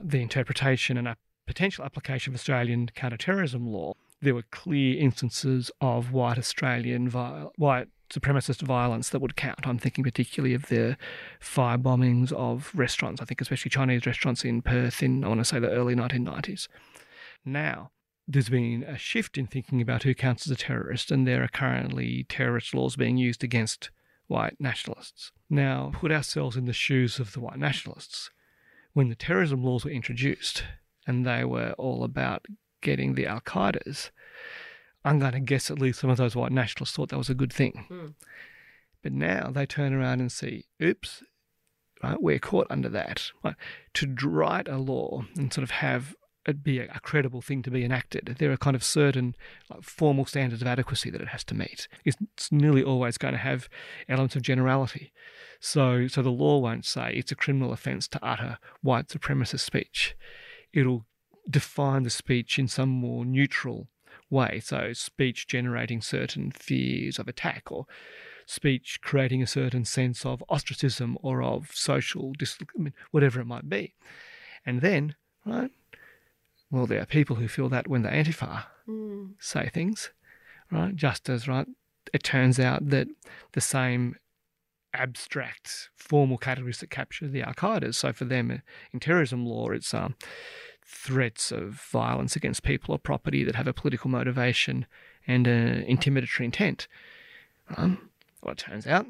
the 0.00 0.20
interpretation, 0.20 0.96
and 0.96 1.08
a 1.08 1.16
potential 1.46 1.84
application 1.84 2.32
of 2.32 2.36
Australian 2.36 2.88
counterterrorism 2.94 3.66
law, 3.66 3.94
there 4.22 4.34
were 4.34 4.44
clear 4.50 4.98
instances 4.98 5.70
of 5.80 6.12
white 6.12 6.38
Australian 6.38 7.10
white 7.10 7.88
supremacist 8.08 8.62
violence 8.62 9.08
that 9.08 9.20
would 9.20 9.36
count. 9.36 9.66
I'm 9.66 9.78
thinking 9.78 10.04
particularly 10.04 10.54
of 10.54 10.66
the 10.66 10.96
fire 11.40 11.78
bombings 11.78 12.30
of 12.32 12.70
restaurants. 12.74 13.20
I 13.20 13.24
think 13.24 13.40
especially 13.40 13.70
Chinese 13.70 14.06
restaurants 14.06 14.44
in 14.44 14.62
Perth 14.62 15.02
in 15.02 15.24
I 15.24 15.28
want 15.28 15.40
to 15.40 15.44
say 15.44 15.58
the 15.58 15.70
early 15.70 15.94
1990s. 15.94 16.68
Now 17.44 17.90
there's 18.28 18.48
been 18.48 18.84
a 18.84 18.96
shift 18.96 19.36
in 19.36 19.46
thinking 19.46 19.82
about 19.82 20.04
who 20.04 20.14
counts 20.14 20.46
as 20.46 20.52
a 20.52 20.56
terrorist, 20.56 21.10
and 21.10 21.26
there 21.26 21.42
are 21.42 21.48
currently 21.48 22.24
terrorist 22.28 22.72
laws 22.72 22.96
being 22.96 23.16
used 23.16 23.42
against 23.42 23.90
white 24.28 24.56
nationalists. 24.60 25.32
Now, 25.50 25.90
put 25.92 26.12
ourselves 26.12 26.56
in 26.56 26.66
the 26.66 26.72
shoes 26.72 27.18
of 27.18 27.32
the 27.32 27.40
white 27.40 27.58
nationalists. 27.58 28.30
when 28.92 29.08
the 29.08 29.14
terrorism 29.14 29.64
laws 29.64 29.84
were 29.84 29.90
introduced 29.90 30.64
and 31.06 31.26
they 31.26 31.44
were 31.44 31.72
all 31.72 32.04
about 32.04 32.46
getting 32.82 33.14
the 33.14 33.26
Al 33.26 33.40
Qaeda's, 33.40 34.10
I'm 35.04 35.18
going 35.18 35.32
to 35.32 35.40
guess 35.40 35.70
at 35.70 35.78
least 35.78 36.00
some 36.00 36.10
of 36.10 36.18
those 36.18 36.36
white 36.36 36.52
nationalists 36.52 36.94
thought 36.94 37.08
that 37.08 37.18
was 37.18 37.30
a 37.30 37.34
good 37.34 37.52
thing. 37.52 37.86
Mm. 37.90 38.14
But 39.02 39.12
now 39.12 39.50
they 39.52 39.66
turn 39.66 39.92
around 39.92 40.20
and 40.20 40.30
see, 40.30 40.66
oops, 40.80 41.24
right, 42.02 42.22
we're 42.22 42.38
caught 42.38 42.68
under 42.70 42.88
that. 42.90 43.30
Right? 43.42 43.56
To 43.94 44.14
write 44.22 44.68
a 44.68 44.78
law 44.78 45.24
and 45.36 45.52
sort 45.52 45.64
of 45.64 45.70
have 45.70 46.14
it 46.46 46.62
be 46.64 46.80
a, 46.80 47.00
credible 47.00 47.40
thing 47.40 47.62
to 47.62 47.70
be 47.70 47.84
enacted, 47.84 48.36
there 48.38 48.50
are 48.50 48.56
kind 48.56 48.74
of 48.74 48.82
certain 48.82 49.36
like, 49.70 49.82
formal 49.82 50.24
standards 50.24 50.62
of 50.62 50.68
adequacy 50.68 51.10
that 51.10 51.20
it 51.20 51.28
has 51.28 51.44
to 51.44 51.54
meet. 51.54 51.86
It's, 52.04 52.16
it's 52.34 52.50
nearly 52.50 52.82
always 52.82 53.16
going 53.16 53.34
to 53.34 53.38
have 53.38 53.68
elements 54.08 54.34
of 54.34 54.42
generality. 54.42 55.12
So, 55.60 56.08
so 56.08 56.22
the 56.22 56.30
law 56.30 56.58
won't 56.58 56.84
say 56.84 57.12
it's 57.14 57.30
a 57.30 57.36
criminal 57.36 57.72
offence 57.72 58.08
to 58.08 58.24
utter 58.24 58.58
white 58.82 59.08
supremacist 59.08 59.60
speech. 59.60 60.16
It'll 60.72 61.06
define 61.48 62.02
the 62.02 62.10
speech 62.10 62.58
in 62.58 62.68
some 62.68 62.88
more 62.88 63.24
neutral 63.24 63.88
way. 64.30 64.60
So, 64.64 64.92
speech 64.92 65.46
generating 65.46 66.00
certain 66.00 66.50
fears 66.50 67.18
of 67.18 67.28
attack 67.28 67.70
or 67.70 67.86
speech 68.46 69.00
creating 69.02 69.42
a 69.42 69.46
certain 69.46 69.84
sense 69.84 70.26
of 70.26 70.42
ostracism 70.48 71.18
or 71.22 71.42
of 71.42 71.70
social, 71.72 72.32
dis- 72.38 72.58
I 72.76 72.82
mean, 72.82 72.94
whatever 73.10 73.40
it 73.40 73.46
might 73.46 73.68
be. 73.68 73.94
And 74.66 74.80
then, 74.80 75.14
right, 75.44 75.70
well, 76.70 76.86
there 76.86 77.00
are 77.00 77.06
people 77.06 77.36
who 77.36 77.48
feel 77.48 77.68
that 77.68 77.88
when 77.88 78.02
the 78.02 78.08
Antifa 78.08 78.64
Mm. 78.88 79.34
say 79.38 79.68
things, 79.68 80.10
right, 80.70 80.96
just 80.96 81.28
as, 81.28 81.46
right, 81.46 81.68
it 82.12 82.24
turns 82.24 82.58
out 82.58 82.88
that 82.88 83.06
the 83.52 83.60
same 83.60 84.16
abstract 84.94 85.90
formal 85.94 86.36
categories 86.36 86.80
that 86.80 86.90
capture 86.90 87.28
the 87.28 87.42
Al 87.42 87.54
Qaeda. 87.54 87.94
So 87.94 88.12
for 88.12 88.24
them, 88.24 88.62
in 88.92 89.00
terrorism 89.00 89.46
law, 89.46 89.70
it's 89.70 89.94
um, 89.94 90.16
threats 90.92 91.50
of 91.50 91.70
violence 91.90 92.36
against 92.36 92.62
people 92.62 92.94
or 92.94 92.98
property 92.98 93.42
that 93.42 93.54
have 93.54 93.66
a 93.66 93.72
political 93.72 94.10
motivation 94.10 94.86
and 95.26 95.46
an 95.46 95.84
intimidatory 95.84 96.44
intent. 96.44 96.86
Um, 97.76 98.10
well, 98.42 98.52
it 98.52 98.58
turns 98.58 98.86
out 98.86 99.06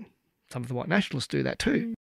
some 0.51 0.63
of 0.63 0.69
the 0.69 0.75
white 0.75 0.89
nationalists 0.89 1.27
do 1.27 1.43
that 1.43 1.59
too. 1.59 1.95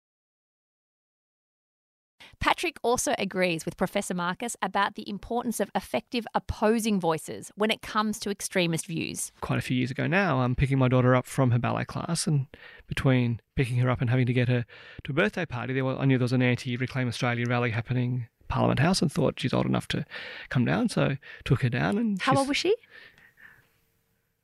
Patrick 2.41 2.79
also 2.83 3.15
agrees 3.19 3.67
with 3.67 3.77
Professor 3.77 4.15
Markus 4.15 4.57
about 4.63 4.95
the 4.95 5.09
importance 5.09 5.61
of 5.61 5.71
effective 5.75 6.27
opposing 6.35 6.99
voices 6.99 7.53
when 7.55 7.71
it 7.71 7.83
comes 7.83 8.19
to 8.21 8.31
extremist 8.31 8.87
views. 8.87 9.31
Quite 9.43 9.59
a 9.59 9.63
few 9.63 9.77
years 9.77 9.91
ago 9.91 10.07
now, 10.07 10.41
I'm 10.41 10.55
picking 10.55 10.79
my 10.79 10.89
daughter 10.89 11.15
up 11.15 11.27
from 11.27 11.51
her 11.51 11.59
ballet 11.59 11.85
class, 11.85 12.27
and 12.27 12.47
between 12.87 13.41
picking 13.57 13.77
her 13.79 13.91
up 13.91 14.01
and 14.01 14.09
having 14.09 14.27
to 14.27 14.33
get 14.33 14.49
her 14.49 14.65
to 15.05 15.13
a 15.13 15.15
birthday 15.15 15.45
party, 15.45 15.75
there 15.75 15.85
was, 15.85 15.99
I 16.01 16.07
knew 16.07 16.17
there 16.17 16.25
was 16.25 16.33
an 16.33 16.41
anti-Reclaim 16.41 17.09
Australia 17.09 17.47
rally 17.47 17.73
happening 17.73 18.29
Parliament 18.51 18.81
House, 18.81 19.01
and 19.01 19.11
thought 19.11 19.39
she's 19.41 19.55
old 19.55 19.67
enough 19.67 19.89
to 19.89 20.05
come 20.51 20.65
down, 20.67 20.89
so 20.91 21.17
took 21.45 21.63
her 21.63 21.69
down. 21.71 21.97
And 21.97 22.21
How 22.21 22.37
old 22.37 22.49
was 22.49 22.57
she? 22.59 22.75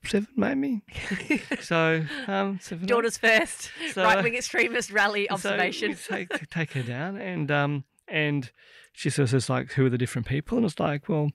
Seven, 0.04 0.28
maybe. 0.36 0.82
so, 1.60 2.04
um, 2.28 2.60
seven. 2.62 2.84
eight. 2.84 2.88
Daughter's 2.88 3.18
first 3.18 3.70
So- 3.92 4.04
right 4.04 4.22
wing 4.22 4.36
extremist 4.36 4.92
rally 4.92 5.28
observation. 5.28 5.96
So 5.96 6.14
take, 6.24 6.48
take 6.50 6.72
her 6.72 6.82
down, 6.82 7.16
and 7.16 7.50
um, 7.50 7.84
and 8.06 8.50
she 8.92 9.10
says, 9.10 9.34
"It's 9.34 9.48
like 9.48 9.72
who 9.72 9.86
are 9.86 9.90
the 9.90 9.98
different 9.98 10.28
people?" 10.28 10.58
And 10.58 10.64
it's 10.64 10.78
like, 10.78 11.08
well, 11.08 11.30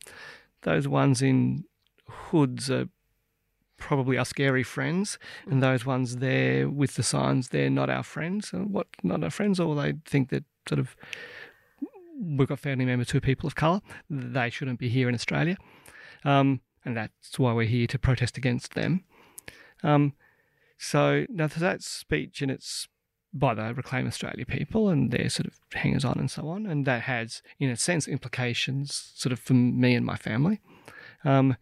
those 0.61 0.87
ones 0.87 1.21
in 1.21 1.65
hoods 2.07 2.71
are 2.71 2.87
probably 3.77 4.17
our 4.17 4.23
scary 4.25 4.63
friends, 4.63 5.19
and 5.47 5.61
those 5.61 5.85
ones 5.85 6.17
there 6.17 6.69
with 6.69 6.95
the 6.95 7.03
signs, 7.03 7.49
they're 7.49 7.69
not 7.69 7.89
our 7.89 8.03
friends. 8.03 8.53
And 8.53 8.71
what, 8.71 8.87
not 9.03 9.21
our 9.23 9.29
friends, 9.31 9.59
or 9.59 9.75
they 9.75 9.95
think 10.05 10.29
that 10.29 10.45
sort 10.69 10.79
of 10.79 10.95
we've 12.21 12.47
got 12.47 12.59
family 12.59 12.85
members 12.85 13.09
who 13.09 13.17
are 13.17 13.21
people 13.21 13.47
of 13.47 13.55
colour. 13.55 13.81
They 14.09 14.49
shouldn't 14.49 14.79
be 14.79 14.89
here 14.89 15.09
in 15.09 15.15
Australia, 15.15 15.57
um, 16.23 16.61
and 16.85 16.95
that's 16.95 17.39
why 17.39 17.53
we're 17.53 17.67
here 17.67 17.87
to 17.87 17.99
protest 17.99 18.37
against 18.37 18.73
them. 18.73 19.03
Um, 19.83 20.13
so 20.77 21.25
now 21.29 21.47
that 21.47 21.81
speech, 21.81 22.41
and 22.41 22.51
it's 22.51 22.87
by 23.33 23.53
the 23.53 23.73
Reclaim 23.73 24.07
Australia 24.07 24.45
people 24.45 24.89
and 24.89 25.11
their 25.11 25.29
sort 25.29 25.47
of 25.47 25.59
hangers 25.73 26.03
on 26.05 26.17
and 26.19 26.29
so 26.29 26.47
on, 26.49 26.65
and 26.65 26.85
that 26.85 27.03
has, 27.03 27.41
in 27.59 27.69
a 27.69 27.75
sense, 27.75 28.07
implications 28.07 29.11
sort 29.15 29.31
of 29.31 29.39
for 29.39 29.53
me 29.53 29.95
and 29.95 30.05
my 30.05 30.17
family. 30.17 30.59
Um, 31.23 31.55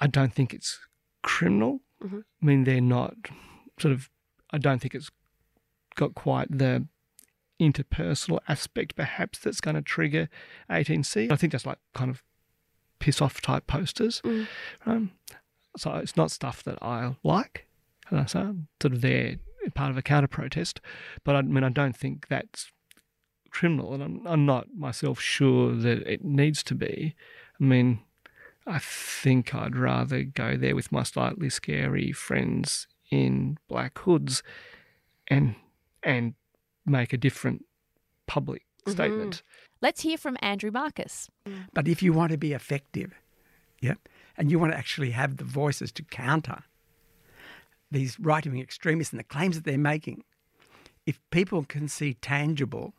I 0.00 0.06
don't 0.06 0.32
think 0.32 0.52
it's 0.52 0.78
criminal. 1.22 1.80
Mhm. 2.02 2.22
I 2.42 2.46
mean, 2.46 2.64
they're 2.64 2.80
not 2.80 3.14
sort 3.78 3.92
of. 3.92 4.10
I 4.50 4.58
don't 4.58 4.80
think 4.80 4.94
it's 4.94 5.10
got 5.94 6.14
quite 6.14 6.48
the 6.50 6.86
interpersonal 7.60 8.40
aspect, 8.48 8.96
perhaps, 8.96 9.38
that's 9.38 9.60
going 9.60 9.76
to 9.76 9.82
trigger 9.82 10.28
18C. 10.70 11.30
I 11.30 11.36
think 11.36 11.52
that's 11.52 11.66
like 11.66 11.78
kind 11.94 12.10
of 12.10 12.22
piss 12.98 13.20
off 13.20 13.40
type 13.40 13.66
posters. 13.66 14.20
Mm. 14.24 14.46
Um, 14.86 15.10
so 15.76 15.94
it's 15.94 16.16
not 16.16 16.30
stuff 16.30 16.62
that 16.64 16.82
I 16.82 17.14
like. 17.22 17.66
And 18.10 18.28
so 18.28 18.40
I'm 18.40 18.68
sort 18.80 18.94
of 18.94 19.00
there, 19.00 19.36
part 19.74 19.90
of 19.90 19.96
a 19.96 20.02
counter 20.02 20.28
protest. 20.28 20.80
But 21.24 21.36
I 21.36 21.42
mean, 21.42 21.64
I 21.64 21.68
don't 21.68 21.96
think 21.96 22.28
that's 22.28 22.72
criminal, 23.50 23.94
and 23.94 24.02
I'm, 24.02 24.26
I'm 24.26 24.46
not 24.46 24.68
myself 24.76 25.20
sure 25.20 25.74
that 25.74 26.06
it 26.06 26.24
needs 26.24 26.62
to 26.64 26.74
be. 26.74 27.14
I 27.60 27.64
mean, 27.64 28.00
I 28.66 28.78
think 28.78 29.54
I'd 29.54 29.76
rather 29.76 30.22
go 30.22 30.56
there 30.56 30.74
with 30.74 30.92
my 30.92 31.02
slightly 31.02 31.50
scary 31.50 32.12
friends 32.12 32.86
in 33.10 33.58
black 33.68 33.98
hoods, 33.98 34.42
and 35.28 35.54
and 36.02 36.34
make 36.86 37.12
a 37.12 37.16
different 37.16 37.64
public 38.26 38.62
mm-hmm. 38.62 38.92
statement. 38.92 39.42
Let's 39.80 40.02
hear 40.02 40.18
from 40.18 40.36
Andrew 40.40 40.70
Markus. 40.70 41.28
Mm. 41.46 41.66
But 41.72 41.88
if 41.88 42.02
you 42.02 42.12
want 42.12 42.32
to 42.32 42.38
be 42.38 42.52
effective, 42.52 43.12
yeah, 43.80 43.94
and 44.36 44.50
you 44.50 44.58
want 44.58 44.72
to 44.72 44.78
actually 44.78 45.10
have 45.10 45.36
the 45.36 45.44
voices 45.44 45.90
to 45.92 46.02
counter 46.02 46.62
these 47.90 48.20
right 48.20 48.46
wing 48.46 48.60
extremists 48.60 49.12
and 49.12 49.18
the 49.18 49.24
claims 49.24 49.56
that 49.56 49.64
they're 49.64 49.78
making, 49.78 50.22
if 51.06 51.18
people 51.30 51.64
can 51.64 51.88
see 51.88 52.14
tangible 52.14 52.94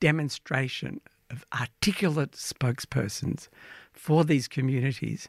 demonstration 0.00 1.00
of 1.30 1.44
articulate 1.58 2.32
spokespersons 2.32 3.48
for 3.92 4.24
these 4.24 4.48
communities, 4.48 5.28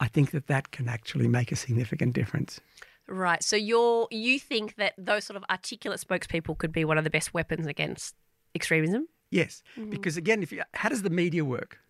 I 0.00 0.08
think 0.08 0.30
that 0.30 0.46
that 0.48 0.70
can 0.70 0.88
actually 0.88 1.28
make 1.28 1.52
a 1.52 1.56
significant 1.56 2.14
difference. 2.14 2.60
Right. 3.06 3.42
So 3.42 3.56
you're 3.56 4.08
you 4.10 4.38
think 4.38 4.76
that 4.76 4.94
those 4.96 5.24
sort 5.24 5.36
of 5.36 5.44
articulate 5.50 6.00
spokespeople 6.00 6.56
could 6.58 6.72
be 6.72 6.84
one 6.84 6.98
of 6.98 7.04
the 7.04 7.10
best 7.10 7.34
weapons 7.34 7.66
against 7.66 8.14
extremism? 8.54 9.08
Yes, 9.30 9.62
because 9.90 10.16
again, 10.16 10.42
if 10.42 10.52
you, 10.52 10.62
how 10.74 10.88
does 10.88 11.02
the 11.02 11.10
media 11.10 11.44
work? 11.44 11.80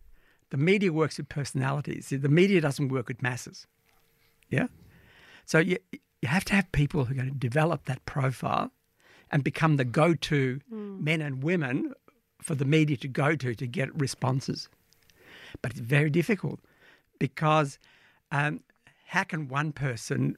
The 0.50 0.56
media 0.56 0.92
works 0.92 1.18
with 1.18 1.28
personalities. 1.28 2.08
The 2.08 2.28
media 2.28 2.60
doesn't 2.60 2.88
work 2.88 3.06
with 3.06 3.22
masses. 3.22 3.66
Yeah, 4.48 4.68
so 5.44 5.58
you 5.58 5.78
you 5.92 6.28
have 6.28 6.44
to 6.46 6.54
have 6.54 6.72
people 6.72 7.04
who 7.04 7.12
are 7.12 7.16
going 7.16 7.28
to 7.28 7.34
develop 7.34 7.84
that 7.84 8.04
profile 8.06 8.72
and 9.30 9.44
become 9.44 9.76
the 9.76 9.84
go-to 9.84 10.60
men 10.70 11.20
and 11.20 11.42
women 11.42 11.92
for 12.40 12.54
the 12.54 12.64
media 12.64 12.96
to 12.96 13.08
go 13.08 13.36
to 13.36 13.54
to 13.54 13.66
get 13.66 13.94
responses. 13.98 14.68
But 15.60 15.72
it's 15.72 15.80
very 15.80 16.10
difficult 16.10 16.60
because 17.18 17.78
um, 18.32 18.60
how 19.06 19.24
can 19.24 19.48
one 19.48 19.72
person 19.72 20.36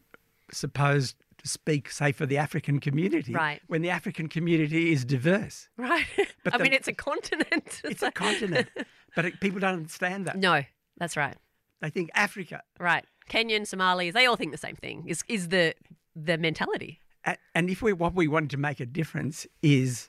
supposed 0.52 1.16
to 1.38 1.48
speak, 1.48 1.90
say, 1.90 2.12
for 2.12 2.26
the 2.26 2.38
African 2.38 2.80
community, 2.80 3.32
Right. 3.34 3.60
when 3.66 3.82
the 3.82 3.90
African 3.90 4.28
community 4.28 4.92
is 4.92 5.04
diverse? 5.04 5.68
Right. 5.76 6.06
But 6.44 6.54
I 6.54 6.58
the- 6.58 6.64
mean, 6.64 6.72
it's 6.72 6.88
a 6.88 6.92
continent. 6.94 7.80
It's 7.84 8.02
a 8.02 8.10
continent, 8.26 8.68
but 9.14 9.24
it, 9.24 9.40
people 9.40 9.58
don't 9.60 9.74
understand 9.74 10.26
that. 10.26 10.36
no, 10.38 10.62
that's 10.96 11.16
right. 11.16 11.36
They 11.80 11.90
think 11.90 12.10
Africa, 12.14 12.62
Right. 12.80 13.04
Kenyan, 13.28 13.66
Somalis, 13.66 14.14
they 14.14 14.26
all 14.26 14.36
think 14.36 14.52
the 14.52 14.58
same 14.58 14.76
thing. 14.76 15.04
Is 15.08 15.22
is 15.28 15.48
the 15.48 15.74
the 16.14 16.38
mentality? 16.38 17.00
And 17.54 17.68
if 17.68 17.82
we 17.82 17.92
what 17.92 18.14
we 18.14 18.28
wanted 18.28 18.50
to 18.50 18.56
make 18.56 18.78
a 18.80 18.86
difference 18.86 19.46
is 19.60 20.08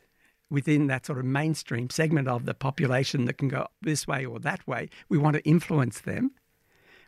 within 0.49 0.87
that 0.87 1.05
sort 1.07 1.17
of 1.19 1.25
mainstream 1.25 1.89
segment 1.89 2.27
of 2.27 2.45
the 2.45 2.53
population 2.53 3.25
that 3.25 3.37
can 3.39 3.47
go 3.49 3.67
this 3.81 4.05
way 4.07 4.23
or 4.25 4.39
that 4.39 4.65
way, 4.67 4.89
we 5.09 5.17
want 5.17 5.35
to 5.35 5.43
influence 5.43 5.99
them. 6.01 6.31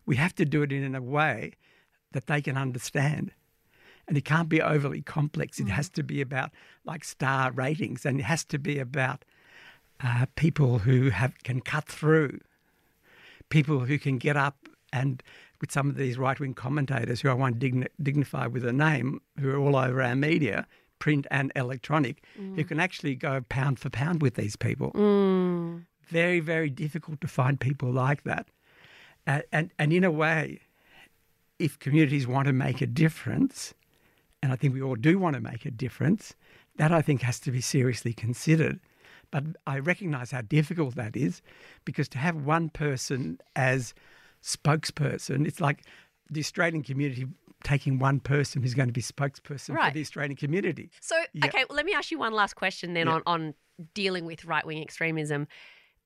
We 0.05 0.15
have 0.17 0.33
to 0.35 0.45
do 0.45 0.63
it 0.63 0.71
in 0.71 0.95
a 0.95 1.01
way 1.01 1.53
that 2.11 2.27
they 2.27 2.41
can 2.41 2.57
understand. 2.57 3.31
And 4.07 4.17
it 4.17 4.25
can't 4.25 4.49
be 4.49 4.61
overly 4.61 5.01
complex. 5.01 5.59
It 5.59 5.67
has 5.67 5.87
to 5.89 6.03
be 6.03 6.19
about 6.19 6.51
like 6.83 7.03
star 7.03 7.51
ratings, 7.51 8.05
and 8.05 8.19
it 8.19 8.23
has 8.23 8.43
to 8.45 8.57
be 8.57 8.79
about 8.79 9.23
uh, 10.03 10.25
people 10.35 10.79
who 10.79 11.09
have 11.11 11.35
can 11.43 11.61
cut 11.61 11.85
through, 11.85 12.39
people 13.49 13.81
who 13.81 13.99
can 13.99 14.17
get 14.17 14.35
up 14.35 14.67
and 14.91 15.21
with 15.61 15.71
some 15.71 15.89
of 15.89 15.95
these 15.95 16.17
right 16.17 16.39
wing 16.39 16.53
commentators 16.53 17.21
who 17.21 17.29
I 17.29 17.33
won't 17.33 17.59
digni- 17.59 17.87
dignify 18.01 18.47
with 18.47 18.65
a 18.65 18.73
name, 18.73 19.21
who 19.39 19.51
are 19.51 19.57
all 19.57 19.75
over 19.75 20.01
our 20.01 20.15
media, 20.15 20.65
print 20.99 21.27
and 21.29 21.51
electronic, 21.55 22.23
who 22.55 22.63
can 22.63 22.79
actually 22.79 23.15
go 23.15 23.41
pound 23.49 23.77
for 23.77 23.89
pound 23.89 24.21
with 24.21 24.35
these 24.35 24.55
people. 24.55 24.91
Very, 26.07 26.39
very 26.39 26.69
difficult 26.69 27.21
to 27.21 27.27
find 27.27 27.59
people 27.59 27.91
like 27.91 28.23
that. 28.23 28.47
Uh, 29.27 29.41
and, 29.51 29.69
and 29.77 29.93
in 29.93 30.03
a 30.03 30.09
way, 30.11 30.61
if 31.59 31.77
communities 31.79 32.25
want 32.25 32.47
to 32.47 32.53
make 32.53 32.81
a 32.81 32.87
difference, 32.87 33.73
and 34.41 34.51
I 34.51 34.55
think 34.55 34.73
we 34.73 34.81
all 34.81 34.95
do 34.95 35.19
want 35.19 35.35
to 35.35 35.41
make 35.41 35.65
a 35.65 35.71
difference, 35.71 36.33
that 36.77 36.91
I 36.91 37.01
think 37.01 37.21
has 37.21 37.39
to 37.41 37.51
be 37.51 37.61
seriously 37.61 38.13
considered 38.13 38.79
But 39.31 39.43
I 39.67 39.77
recognise 39.79 40.31
how 40.31 40.41
difficult 40.41 40.95
that 40.95 41.15
is 41.15 41.41
because 41.85 42.07
to 42.09 42.17
have 42.17 42.35
one 42.45 42.69
person 42.69 43.39
as 43.55 43.93
spokesperson, 44.41 45.45
it's 45.45 45.61
like 45.61 45.83
the 46.31 46.39
Australian 46.39 46.83
community 46.83 47.25
taking 47.63 47.99
one 47.99 48.19
person 48.19 48.61
who's 48.61 48.73
going 48.73 48.87
to 48.89 48.93
be 48.93 49.01
spokesperson 49.01 49.75
Right. 49.75 49.89
for 49.89 49.93
the 49.93 50.01
Australian 50.01 50.35
community. 50.35 50.89
So, 51.01 51.15
okay, 51.43 51.65
well, 51.69 51.75
let 51.75 51.85
me 51.85 51.93
ask 51.93 52.09
you 52.09 52.17
one 52.17 52.33
last 52.33 52.55
question 52.55 52.93
then 52.93 53.07
on, 53.07 53.21
on 53.25 53.53
dealing 53.93 54.25
with 54.25 54.45
right 54.45 54.65
wing 54.65 54.81
extremism. 54.81 55.47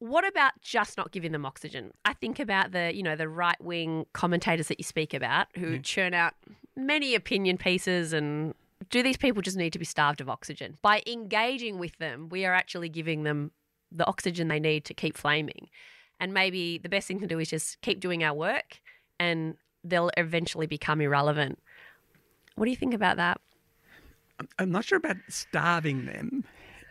What 0.03 0.27
about 0.27 0.51
just 0.61 0.97
not 0.97 1.13
giving 1.13 1.31
them 1.31 1.45
oxygen? 1.45 1.93
I 2.03 2.11
think 2.11 2.37
about 2.37 2.73
the, 2.73 2.93
you 2.93 3.03
know, 3.03 3.15
the 3.15 3.29
right 3.29 3.55
wing 3.63 4.05
commentators 4.11 4.67
that 4.67 4.77
you 4.77 4.83
speak 4.83 5.13
about 5.13 5.47
who 5.55 5.79
churn 5.79 6.13
out 6.13 6.33
many 6.75 7.15
opinion 7.15 7.57
pieces 7.57 8.11
and 8.11 8.53
do 8.89 9.01
these 9.01 9.15
people 9.15 9.41
just 9.41 9.55
need 9.55 9.71
to 9.71 9.79
be 9.79 9.85
starved 9.85 10.19
of 10.19 10.27
oxygen? 10.27 10.77
By 10.81 11.03
engaging 11.07 11.79
with 11.79 11.97
them, 11.99 12.27
we 12.27 12.45
are 12.45 12.53
actually 12.53 12.89
giving 12.89 13.23
them 13.23 13.51
the 13.93 14.05
oxygen 14.05 14.49
they 14.49 14.59
need 14.59 14.83
to 14.85 14.93
keep 14.93 15.15
flaming. 15.15 15.69
And 16.19 16.33
maybe 16.33 16.79
the 16.79 16.89
best 16.89 17.07
thing 17.07 17.21
to 17.21 17.27
do 17.27 17.39
is 17.39 17.49
just 17.49 17.79
keep 17.79 18.01
doing 18.01 18.25
our 18.25 18.33
work 18.33 18.81
and 19.21 19.55
they'll 19.85 20.11
eventually 20.17 20.67
become 20.67 20.99
irrelevant. 20.99 21.59
What 22.55 22.65
do 22.65 22.71
you 22.71 22.77
think 22.77 22.93
about 22.93 23.15
that? 23.15 23.39
I'm 24.59 24.71
not 24.71 24.83
sure 24.83 24.97
about 24.97 25.15
starving 25.29 26.07
them 26.07 26.43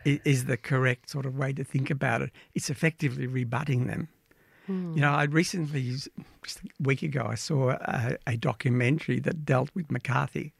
is 0.05 0.45
the 0.45 0.57
correct 0.57 1.09
sort 1.09 1.25
of 1.25 1.37
way 1.37 1.53
to 1.53 1.63
think 1.63 1.89
about 1.89 2.21
it. 2.21 2.31
It's 2.53 2.69
effectively 2.69 3.27
rebutting 3.27 3.87
them. 3.87 4.09
You 4.67 4.73
hmm. 4.73 4.99
know, 4.99 5.11
I 5.11 5.23
recently, 5.25 5.81
just 5.83 6.09
a 6.63 6.83
week 6.83 7.01
ago, 7.03 7.25
I 7.29 7.35
saw 7.35 7.71
a, 7.71 8.17
a 8.25 8.37
documentary 8.37 9.19
that 9.19 9.45
dealt 9.45 9.69
with 9.75 9.91
McCarthy, 9.91 10.53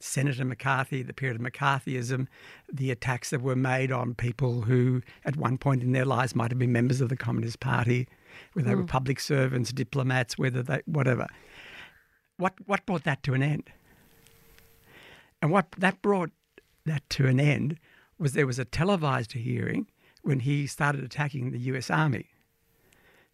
Senator 0.00 0.44
McCarthy, 0.44 1.02
the 1.02 1.12
period 1.12 1.40
of 1.40 1.52
McCarthyism, 1.52 2.26
the 2.72 2.90
attacks 2.90 3.30
that 3.30 3.42
were 3.42 3.54
made 3.54 3.92
on 3.92 4.14
people 4.14 4.62
who, 4.62 5.02
at 5.24 5.36
one 5.36 5.56
point 5.56 5.82
in 5.82 5.92
their 5.92 6.04
lives, 6.04 6.34
might 6.34 6.50
have 6.50 6.58
been 6.58 6.72
members 6.72 7.00
of 7.00 7.10
the 7.10 7.16
Communist 7.16 7.60
Party, 7.60 8.08
whether 8.54 8.68
they 8.68 8.74
were 8.74 8.82
hmm. 8.82 8.88
public 8.88 9.20
servants, 9.20 9.72
diplomats, 9.72 10.36
whether 10.36 10.62
they, 10.62 10.82
whatever. 10.86 11.28
What 12.36 12.54
what 12.66 12.84
brought 12.86 13.04
that 13.04 13.22
to 13.22 13.34
an 13.34 13.42
end? 13.44 13.70
And 15.40 15.52
what 15.52 15.70
that 15.78 16.02
brought 16.02 16.32
that 16.86 17.08
to 17.10 17.26
an 17.28 17.38
end 17.38 17.78
was 18.24 18.32
there 18.32 18.46
was 18.46 18.58
a 18.58 18.64
televised 18.64 19.32
hearing 19.32 19.86
when 20.22 20.40
he 20.40 20.66
started 20.66 21.04
attacking 21.04 21.50
the 21.50 21.58
US 21.58 21.90
Army. 21.90 22.30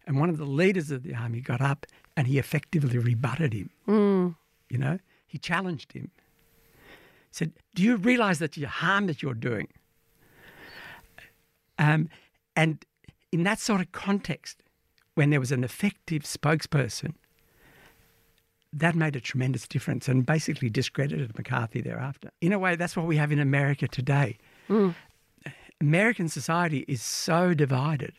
And 0.05 0.19
one 0.19 0.29
of 0.29 0.37
the 0.37 0.45
leaders 0.45 0.91
of 0.91 1.03
the 1.03 1.15
army 1.15 1.39
got 1.39 1.61
up 1.61 1.85
and 2.17 2.27
he 2.27 2.37
effectively 2.37 2.97
rebutted 2.97 3.53
him. 3.53 3.69
You 4.69 4.77
know, 4.77 4.99
he 5.25 5.37
challenged 5.37 5.93
him. 5.93 6.11
He 6.83 7.31
Said, 7.31 7.53
Do 7.73 7.83
you 7.83 7.95
realize 7.95 8.39
that 8.39 8.51
the 8.51 8.67
harm 8.67 9.07
that 9.07 9.21
you're 9.21 9.33
doing? 9.33 9.69
Um, 11.79 12.09
and 12.57 12.83
in 13.31 13.43
that 13.43 13.59
sort 13.59 13.79
of 13.79 13.93
context, 13.93 14.61
when 15.15 15.29
there 15.29 15.39
was 15.39 15.53
an 15.53 15.63
effective 15.63 16.23
spokesperson, 16.23 17.13
that 18.73 18.93
made 18.93 19.15
a 19.15 19.21
tremendous 19.21 19.69
difference 19.69 20.09
and 20.09 20.25
basically 20.25 20.69
discredited 20.69 21.33
McCarthy 21.37 21.79
thereafter. 21.79 22.29
In 22.41 22.51
a 22.51 22.59
way, 22.59 22.75
that's 22.75 22.97
what 22.97 23.05
we 23.05 23.15
have 23.15 23.31
in 23.31 23.39
America 23.39 23.87
today. 23.87 24.37
American 25.79 26.29
society 26.29 26.85
is 26.87 27.01
so 27.01 27.53
divided. 27.53 28.13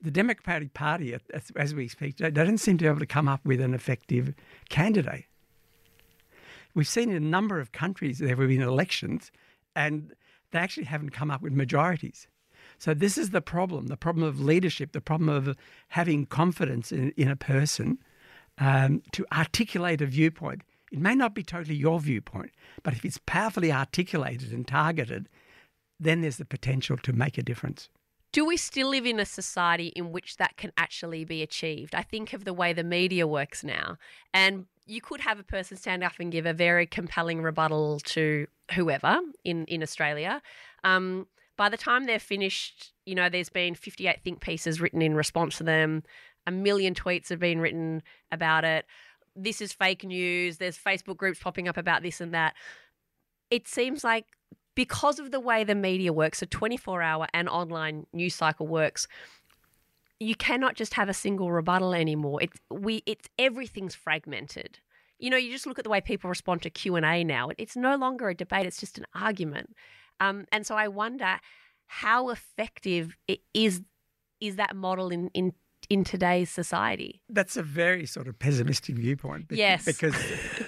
The 0.00 0.10
Democratic 0.10 0.74
Party, 0.74 1.16
as, 1.56 1.74
we 1.74 1.86
speak, 1.86 2.16
don't 2.16 2.58
seem 2.58 2.78
to 2.78 2.84
be 2.84 2.88
able 2.88 2.98
to 2.98 3.06
come 3.06 3.28
up 3.28 3.44
with 3.44 3.60
an 3.60 3.72
effective 3.72 4.34
candidate. 4.68 5.26
We've 6.74 6.88
seen 6.88 7.10
in 7.10 7.16
a 7.16 7.20
number 7.20 7.60
of 7.60 7.72
countries 7.72 8.18
there 8.18 8.34
have 8.34 8.48
been 8.48 8.62
elections 8.62 9.30
and 9.76 10.12
they 10.50 10.58
actually 10.58 10.84
haven't 10.84 11.10
come 11.10 11.30
up 11.30 11.42
with 11.42 11.52
majorities. 11.52 12.26
So 12.78 12.94
this 12.94 13.16
is 13.16 13.30
the 13.30 13.40
problem, 13.40 13.86
the 13.86 13.96
problem 13.96 14.26
of 14.26 14.40
leadership, 14.40 14.92
the 14.92 15.00
problem 15.00 15.28
of 15.28 15.56
having 15.88 16.26
confidence 16.26 16.90
in, 16.90 17.12
in 17.16 17.28
a 17.28 17.36
person 17.36 17.98
um, 18.58 19.02
to 19.12 19.24
articulate 19.32 20.00
a 20.00 20.06
viewpoint. 20.06 20.62
It 20.90 20.98
may 20.98 21.14
not 21.14 21.34
be 21.34 21.42
totally 21.42 21.74
your 21.74 22.00
viewpoint, 22.00 22.50
but 22.82 22.92
if 22.92 23.04
it's 23.04 23.18
powerfully 23.24 23.72
articulated 23.72 24.52
and 24.52 24.66
targeted, 24.66 25.28
then 26.02 26.20
there's 26.20 26.36
the 26.36 26.44
potential 26.44 26.96
to 26.98 27.12
make 27.12 27.38
a 27.38 27.42
difference. 27.42 27.88
Do 28.32 28.46
we 28.46 28.56
still 28.56 28.88
live 28.88 29.06
in 29.06 29.20
a 29.20 29.26
society 29.26 29.88
in 29.88 30.10
which 30.10 30.38
that 30.38 30.56
can 30.56 30.72
actually 30.76 31.24
be 31.24 31.42
achieved? 31.42 31.94
I 31.94 32.02
think 32.02 32.32
of 32.32 32.44
the 32.44 32.54
way 32.54 32.72
the 32.72 32.84
media 32.84 33.26
works 33.26 33.62
now, 33.62 33.98
and 34.32 34.66
you 34.86 35.00
could 35.00 35.20
have 35.20 35.38
a 35.38 35.44
person 35.44 35.76
stand 35.76 36.02
up 36.02 36.14
and 36.18 36.32
give 36.32 36.46
a 36.46 36.54
very 36.54 36.86
compelling 36.86 37.42
rebuttal 37.42 38.00
to 38.00 38.46
whoever 38.74 39.20
in 39.44 39.66
in 39.66 39.82
Australia. 39.82 40.40
Um, 40.82 41.26
by 41.56 41.68
the 41.68 41.76
time 41.76 42.06
they're 42.06 42.18
finished, 42.18 42.92
you 43.04 43.14
know, 43.14 43.28
there's 43.28 43.50
been 43.50 43.74
58 43.74 44.22
think 44.24 44.40
pieces 44.40 44.80
written 44.80 45.02
in 45.02 45.14
response 45.14 45.58
to 45.58 45.64
them. 45.64 46.02
A 46.46 46.50
million 46.50 46.94
tweets 46.94 47.28
have 47.28 47.38
been 47.38 47.60
written 47.60 48.02
about 48.32 48.64
it. 48.64 48.86
This 49.36 49.60
is 49.60 49.72
fake 49.72 50.04
news. 50.04 50.56
There's 50.56 50.78
Facebook 50.78 51.18
groups 51.18 51.38
popping 51.38 51.68
up 51.68 51.76
about 51.76 52.02
this 52.02 52.20
and 52.20 52.32
that. 52.32 52.54
It 53.50 53.68
seems 53.68 54.02
like 54.02 54.24
because 54.74 55.18
of 55.18 55.30
the 55.30 55.40
way 55.40 55.64
the 55.64 55.74
media 55.74 56.12
works, 56.12 56.42
a 56.42 56.46
24 56.46 57.02
hour 57.02 57.26
and 57.34 57.48
online 57.48 58.06
news 58.12 58.34
cycle 58.34 58.66
works, 58.66 59.06
you 60.20 60.34
cannot 60.34 60.76
just 60.76 60.94
have 60.94 61.08
a 61.08 61.14
single 61.14 61.50
rebuttal 61.50 61.94
anymore. 61.94 62.40
It's 62.42 62.58
we 62.70 63.02
it's 63.06 63.28
everything's 63.38 63.94
fragmented. 63.94 64.78
You 65.18 65.30
know, 65.30 65.36
you 65.36 65.50
just 65.52 65.66
look 65.66 65.78
at 65.78 65.84
the 65.84 65.90
way 65.90 66.00
people 66.00 66.28
respond 66.30 66.62
to 66.62 66.70
Q 66.70 66.96
and 66.96 67.04
A 67.06 67.24
now. 67.24 67.50
It's 67.58 67.76
no 67.76 67.96
longer 67.96 68.28
a 68.28 68.34
debate; 68.34 68.66
it's 68.66 68.78
just 68.80 68.98
an 68.98 69.06
argument. 69.14 69.74
Um, 70.20 70.46
and 70.52 70.66
so 70.66 70.74
I 70.76 70.88
wonder 70.88 71.40
how 71.86 72.30
effective 72.30 73.16
it 73.28 73.40
is 73.52 73.82
is 74.40 74.56
that 74.56 74.74
model 74.76 75.10
in 75.10 75.28
in 75.34 75.52
in 75.90 76.04
today's 76.04 76.50
society. 76.50 77.20
That's 77.28 77.56
a 77.56 77.62
very 77.62 78.06
sort 78.06 78.28
of 78.28 78.38
pessimistic 78.38 78.96
viewpoint. 78.96 79.48
bec- 79.48 79.58
Yes. 79.58 79.84
Because, 79.84 80.14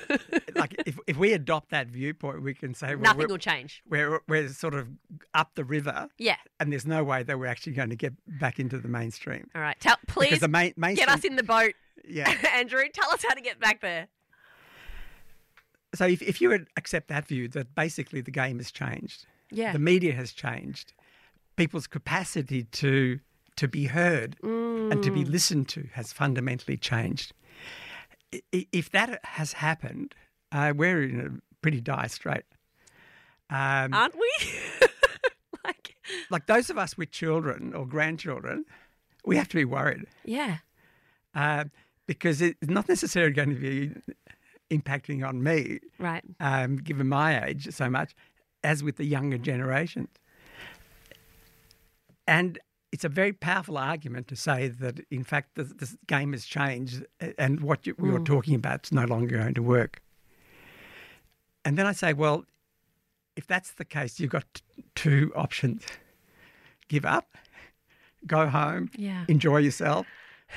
like, 0.64 0.82
if, 0.86 0.98
if 1.06 1.16
we 1.16 1.32
adopt 1.32 1.70
that 1.70 1.86
viewpoint, 1.88 2.42
we 2.42 2.54
can 2.54 2.74
say, 2.74 2.94
well, 2.94 3.14
Nothing 3.14 3.28
will 3.28 3.38
change. 3.38 3.82
we're, 3.88 4.20
we're 4.28 4.48
sort 4.48 4.74
of 4.74 4.88
up 5.34 5.50
the 5.54 5.64
river 5.64 6.08
Yeah. 6.18 6.36
and 6.60 6.72
there's 6.72 6.86
no 6.86 7.04
way 7.04 7.22
that 7.22 7.38
we're 7.38 7.46
actually 7.46 7.72
going 7.72 7.90
to 7.90 7.96
get 7.96 8.12
back 8.26 8.58
into 8.58 8.78
the 8.78 8.88
mainstream. 8.88 9.48
All 9.54 9.60
right. 9.60 9.76
Tell, 9.80 9.96
please 10.06 10.26
Because 10.30 10.40
the 10.40 10.48
main, 10.48 10.72
get 10.94 11.08
us 11.08 11.24
in 11.24 11.36
the 11.36 11.42
boat, 11.42 11.74
yeah. 12.08 12.30
Andrew. 12.54 12.84
Tell 12.92 13.10
us 13.10 13.24
how 13.26 13.34
to 13.34 13.40
get 13.40 13.60
back 13.60 13.80
there. 13.80 14.08
So 15.94 16.06
if, 16.06 16.22
if 16.22 16.40
you 16.40 16.48
would 16.48 16.66
accept 16.76 17.08
that 17.08 17.26
view, 17.26 17.48
that 17.48 17.74
basically 17.74 18.20
the 18.20 18.30
game 18.32 18.58
has 18.58 18.70
changed, 18.72 19.26
Yeah. 19.50 19.72
the 19.72 19.78
media 19.78 20.12
has 20.14 20.32
changed, 20.32 20.92
people's 21.56 21.86
capacity 21.86 22.64
to 22.64 23.20
to 23.56 23.68
be 23.68 23.84
heard 23.86 24.36
and 24.42 25.00
to 25.04 25.10
Mm. 25.12 25.14
be 25.14 25.24
listened 25.24 25.68
to 25.68 25.88
has 25.92 26.12
fundamentally 26.12 26.76
changed. 26.76 27.32
If 28.50 28.90
that 28.90 29.24
has 29.24 29.52
happened, 29.52 30.12
uh, 30.54 30.72
we're 30.74 31.02
in 31.02 31.20
a 31.20 31.56
pretty 31.60 31.80
dire 31.80 32.08
strait. 32.08 32.44
Um, 33.50 33.92
Aren't 33.92 34.14
we? 34.14 34.32
like, 35.64 35.96
like 36.30 36.46
those 36.46 36.70
of 36.70 36.78
us 36.78 36.96
with 36.96 37.10
children 37.10 37.74
or 37.74 37.86
grandchildren, 37.86 38.64
we 39.26 39.36
have 39.36 39.48
to 39.48 39.56
be 39.56 39.64
worried 39.64 40.06
yeah. 40.24 40.58
uh, 41.34 41.64
because 42.06 42.40
it's 42.40 42.56
not 42.62 42.88
necessarily 42.88 43.32
going 43.32 43.50
to 43.50 43.56
be 43.56 43.90
impacting 44.70 45.26
on 45.26 45.42
me, 45.42 45.80
Right. 45.98 46.22
um, 46.40 46.76
given 46.76 47.08
my 47.08 47.44
age 47.46 47.68
so 47.72 47.90
much, 47.90 48.14
as 48.62 48.82
with 48.82 48.96
the 48.96 49.04
younger 49.04 49.38
generations. 49.38 50.08
And 52.26 52.58
it's 52.92 53.04
a 53.04 53.08
very 53.08 53.32
powerful 53.32 53.76
argument 53.76 54.28
to 54.28 54.36
say 54.36 54.68
that, 54.68 55.00
in 55.10 55.24
fact, 55.24 55.56
the, 55.56 55.64
the 55.64 55.96
game 56.06 56.32
has 56.32 56.44
changed 56.44 57.04
and 57.38 57.60
what 57.60 57.86
you, 57.86 57.94
we 57.98 58.10
were 58.10 58.20
talking 58.20 58.54
about 58.54 58.86
is 58.86 58.92
no 58.92 59.04
longer 59.04 59.38
going 59.38 59.54
to 59.54 59.62
work. 59.62 60.00
And 61.64 61.78
then 61.78 61.86
I 61.86 61.92
say, 61.92 62.12
well, 62.12 62.44
if 63.36 63.46
that's 63.46 63.72
the 63.72 63.84
case, 63.84 64.20
you've 64.20 64.30
got 64.30 64.44
t- 64.54 64.62
two 64.94 65.32
options 65.34 65.84
give 66.88 67.04
up, 67.04 67.36
go 68.26 68.46
home, 68.46 68.90
Yeah. 68.96 69.24
enjoy 69.28 69.58
yourself, 69.58 70.06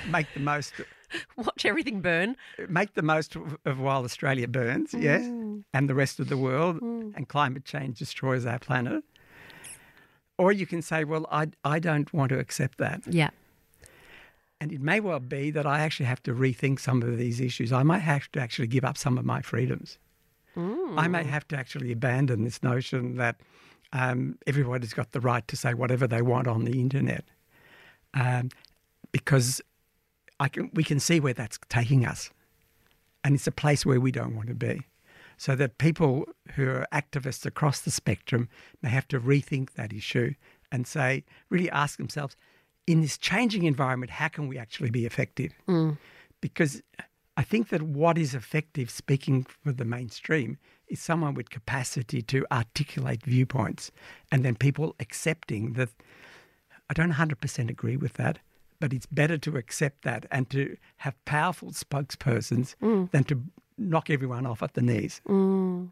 make 0.10 0.28
the 0.34 0.42
most 0.42 0.74
Watch 1.38 1.66
everything 1.66 2.02
burn. 2.02 2.36
make 2.68 2.94
the 2.94 3.02
most 3.02 3.38
of, 3.38 3.58
of 3.66 3.80
while 3.80 4.04
Australia 4.04 4.48
burns, 4.48 4.92
mm. 4.92 5.02
yes, 5.02 5.24
and 5.74 5.90
the 5.90 5.96
rest 5.96 6.20
of 6.20 6.28
the 6.28 6.38
world, 6.38 6.82
mm. 6.82 7.16
and 7.16 7.30
climate 7.30 7.64
change 7.64 8.00
destroys 8.00 8.46
our 8.46 8.60
planet. 8.60 9.04
Or 10.38 10.52
you 10.52 10.66
can 10.68 10.82
say, 10.82 11.06
well, 11.06 11.26
I, 11.32 11.48
I 11.64 11.80
don't 11.80 12.12
want 12.14 12.30
to 12.30 12.40
accept 12.40 12.78
that. 12.80 13.02
Yeah. 13.08 13.30
And 14.60 14.72
it 14.72 14.82
may 14.82 15.00
well 15.00 15.20
be 15.20 15.50
that 15.52 15.66
I 15.66 15.80
actually 15.80 16.08
have 16.08 16.22
to 16.24 16.34
rethink 16.34 16.80
some 16.80 17.02
of 17.02 17.18
these 17.18 17.40
issues. 17.40 17.72
I 17.72 17.84
might 17.84 18.00
have 18.00 18.32
to 18.34 18.40
actually 18.42 18.68
give 18.68 18.84
up 18.84 18.98
some 18.98 19.18
of 19.18 19.26
my 19.26 19.42
freedoms. 19.42 19.98
I 20.98 21.08
may 21.08 21.24
have 21.24 21.48
to 21.50 21.58
actually 21.58 21.92
abandon 21.92 22.44
this 22.44 22.64
notion 22.64 23.18
that 23.18 23.40
um, 23.94 24.38
everybody's 24.48 24.94
got 24.94 25.12
the 25.12 25.20
right 25.20 25.48
to 25.48 25.56
say 25.56 25.74
whatever 25.74 26.08
they 26.08 26.22
want 26.22 26.48
on 26.48 26.66
the 26.66 26.80
internet. 26.80 27.24
Um, 28.14 28.50
because 29.12 29.62
I 30.40 30.50
can, 30.50 30.70
we 30.74 30.84
can 30.84 31.00
see 31.00 31.20
where 31.20 31.34
that's 31.34 31.60
taking 31.70 32.06
us. 32.06 32.32
And 33.24 33.36
it's 33.36 33.48
a 33.48 33.52
place 33.52 33.86
where 33.86 34.00
we 34.00 34.12
don't 34.12 34.36
want 34.36 34.48
to 34.48 34.56
be. 34.56 34.82
So 35.38 35.56
that 35.56 35.78
people 35.78 36.26
who 36.56 36.68
are 36.68 36.88
activists 36.92 37.46
across 37.46 37.82
the 37.82 37.92
spectrum 37.92 38.50
may 38.82 38.90
have 38.90 39.08
to 39.10 39.20
rethink 39.20 39.74
that 39.74 39.94
issue 39.94 40.34
and 40.72 40.88
say, 40.88 41.24
really 41.50 41.70
ask 41.70 41.98
themselves, 41.98 42.36
in 42.88 43.02
this 43.02 43.18
changing 43.18 43.64
environment, 43.64 44.10
how 44.12 44.30
can 44.30 44.48
we 44.48 44.58
actually 44.58 44.90
be 44.90 45.06
effective? 45.06 45.54
Because 46.42 46.82
I 47.38 47.44
think 47.44 47.70
that 47.70 47.84
what 47.84 48.18
is 48.18 48.34
effective, 48.34 48.90
speaking 48.90 49.44
for 49.44 49.72
the 49.72 49.86
mainstream, 49.86 50.58
is 50.88 51.00
someone 51.00 51.36
with 51.36 51.52
capacity 51.52 52.22
to 52.24 52.46
articulate 52.52 53.24
viewpoints 53.24 53.92
and 54.32 54.44
then 54.44 54.56
people 54.56 54.96
accepting 55.00 55.74
that. 55.74 55.90
I 56.90 56.94
don't 56.94 57.14
100% 57.14 57.70
agree 57.70 57.98
with 57.98 58.14
that, 58.14 58.40
but 58.80 58.94
it's 58.94 59.06
better 59.06 59.38
to 59.40 59.58
accept 59.58 60.04
that 60.04 60.26
and 60.32 60.50
to 60.52 60.78
have 60.98 61.14
powerful 61.26 61.72
spokespersons 61.72 62.76
mm. 62.82 63.12
than 63.12 63.26
to 63.26 63.44
knock 63.78 64.10
everyone 64.10 64.46
off 64.46 64.64
at 64.64 64.74
the 64.74 64.82
knees. 64.82 65.22
Mm. 65.28 65.92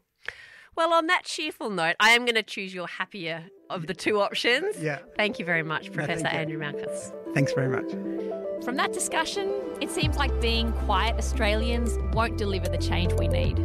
Well, 0.75 0.93
on 0.93 1.07
that 1.07 1.23
cheerful 1.23 1.69
note, 1.69 1.95
I 1.99 2.11
am 2.11 2.25
going 2.25 2.35
to 2.35 2.43
choose 2.43 2.73
your 2.73 2.87
happier 2.87 3.45
of 3.69 3.87
the 3.87 3.93
two 3.93 4.19
options. 4.19 4.77
Yeah. 4.81 4.99
Thank 5.15 5.39
you 5.39 5.45
very 5.45 5.63
much, 5.63 5.91
Professor 5.91 6.23
thank 6.23 6.33
you. 6.33 6.39
Andrew 6.39 6.59
Markus. 6.59 7.13
Thanks 7.33 7.53
very 7.53 7.69
much. 7.69 7.89
From 8.65 8.75
that 8.75 8.91
discussion, 8.91 9.53
it 9.79 9.89
seems 9.89 10.17
like 10.17 10.39
being 10.41 10.73
quiet 10.73 11.15
Australians 11.17 11.97
won't 12.13 12.37
deliver 12.37 12.67
the 12.67 12.77
change 12.77 13.13
we 13.13 13.27
need. 13.27 13.57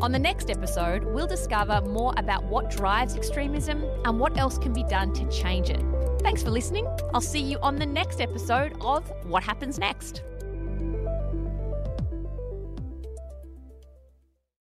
On 0.00 0.12
the 0.12 0.18
next 0.18 0.50
episode, 0.50 1.04
we'll 1.04 1.26
discover 1.26 1.80
more 1.82 2.12
about 2.16 2.44
what 2.44 2.70
drives 2.70 3.16
extremism 3.16 3.82
and 4.04 4.18
what 4.18 4.36
else 4.36 4.58
can 4.58 4.72
be 4.72 4.82
done 4.84 5.12
to 5.14 5.30
change 5.30 5.70
it. 5.70 5.82
Thanks 6.20 6.42
for 6.42 6.50
listening. 6.50 6.86
I'll 7.14 7.20
see 7.20 7.40
you 7.40 7.58
on 7.60 7.76
the 7.76 7.86
next 7.86 8.20
episode 8.20 8.74
of 8.80 9.08
What 9.24 9.42
Happens 9.42 9.78
Next. 9.78 10.22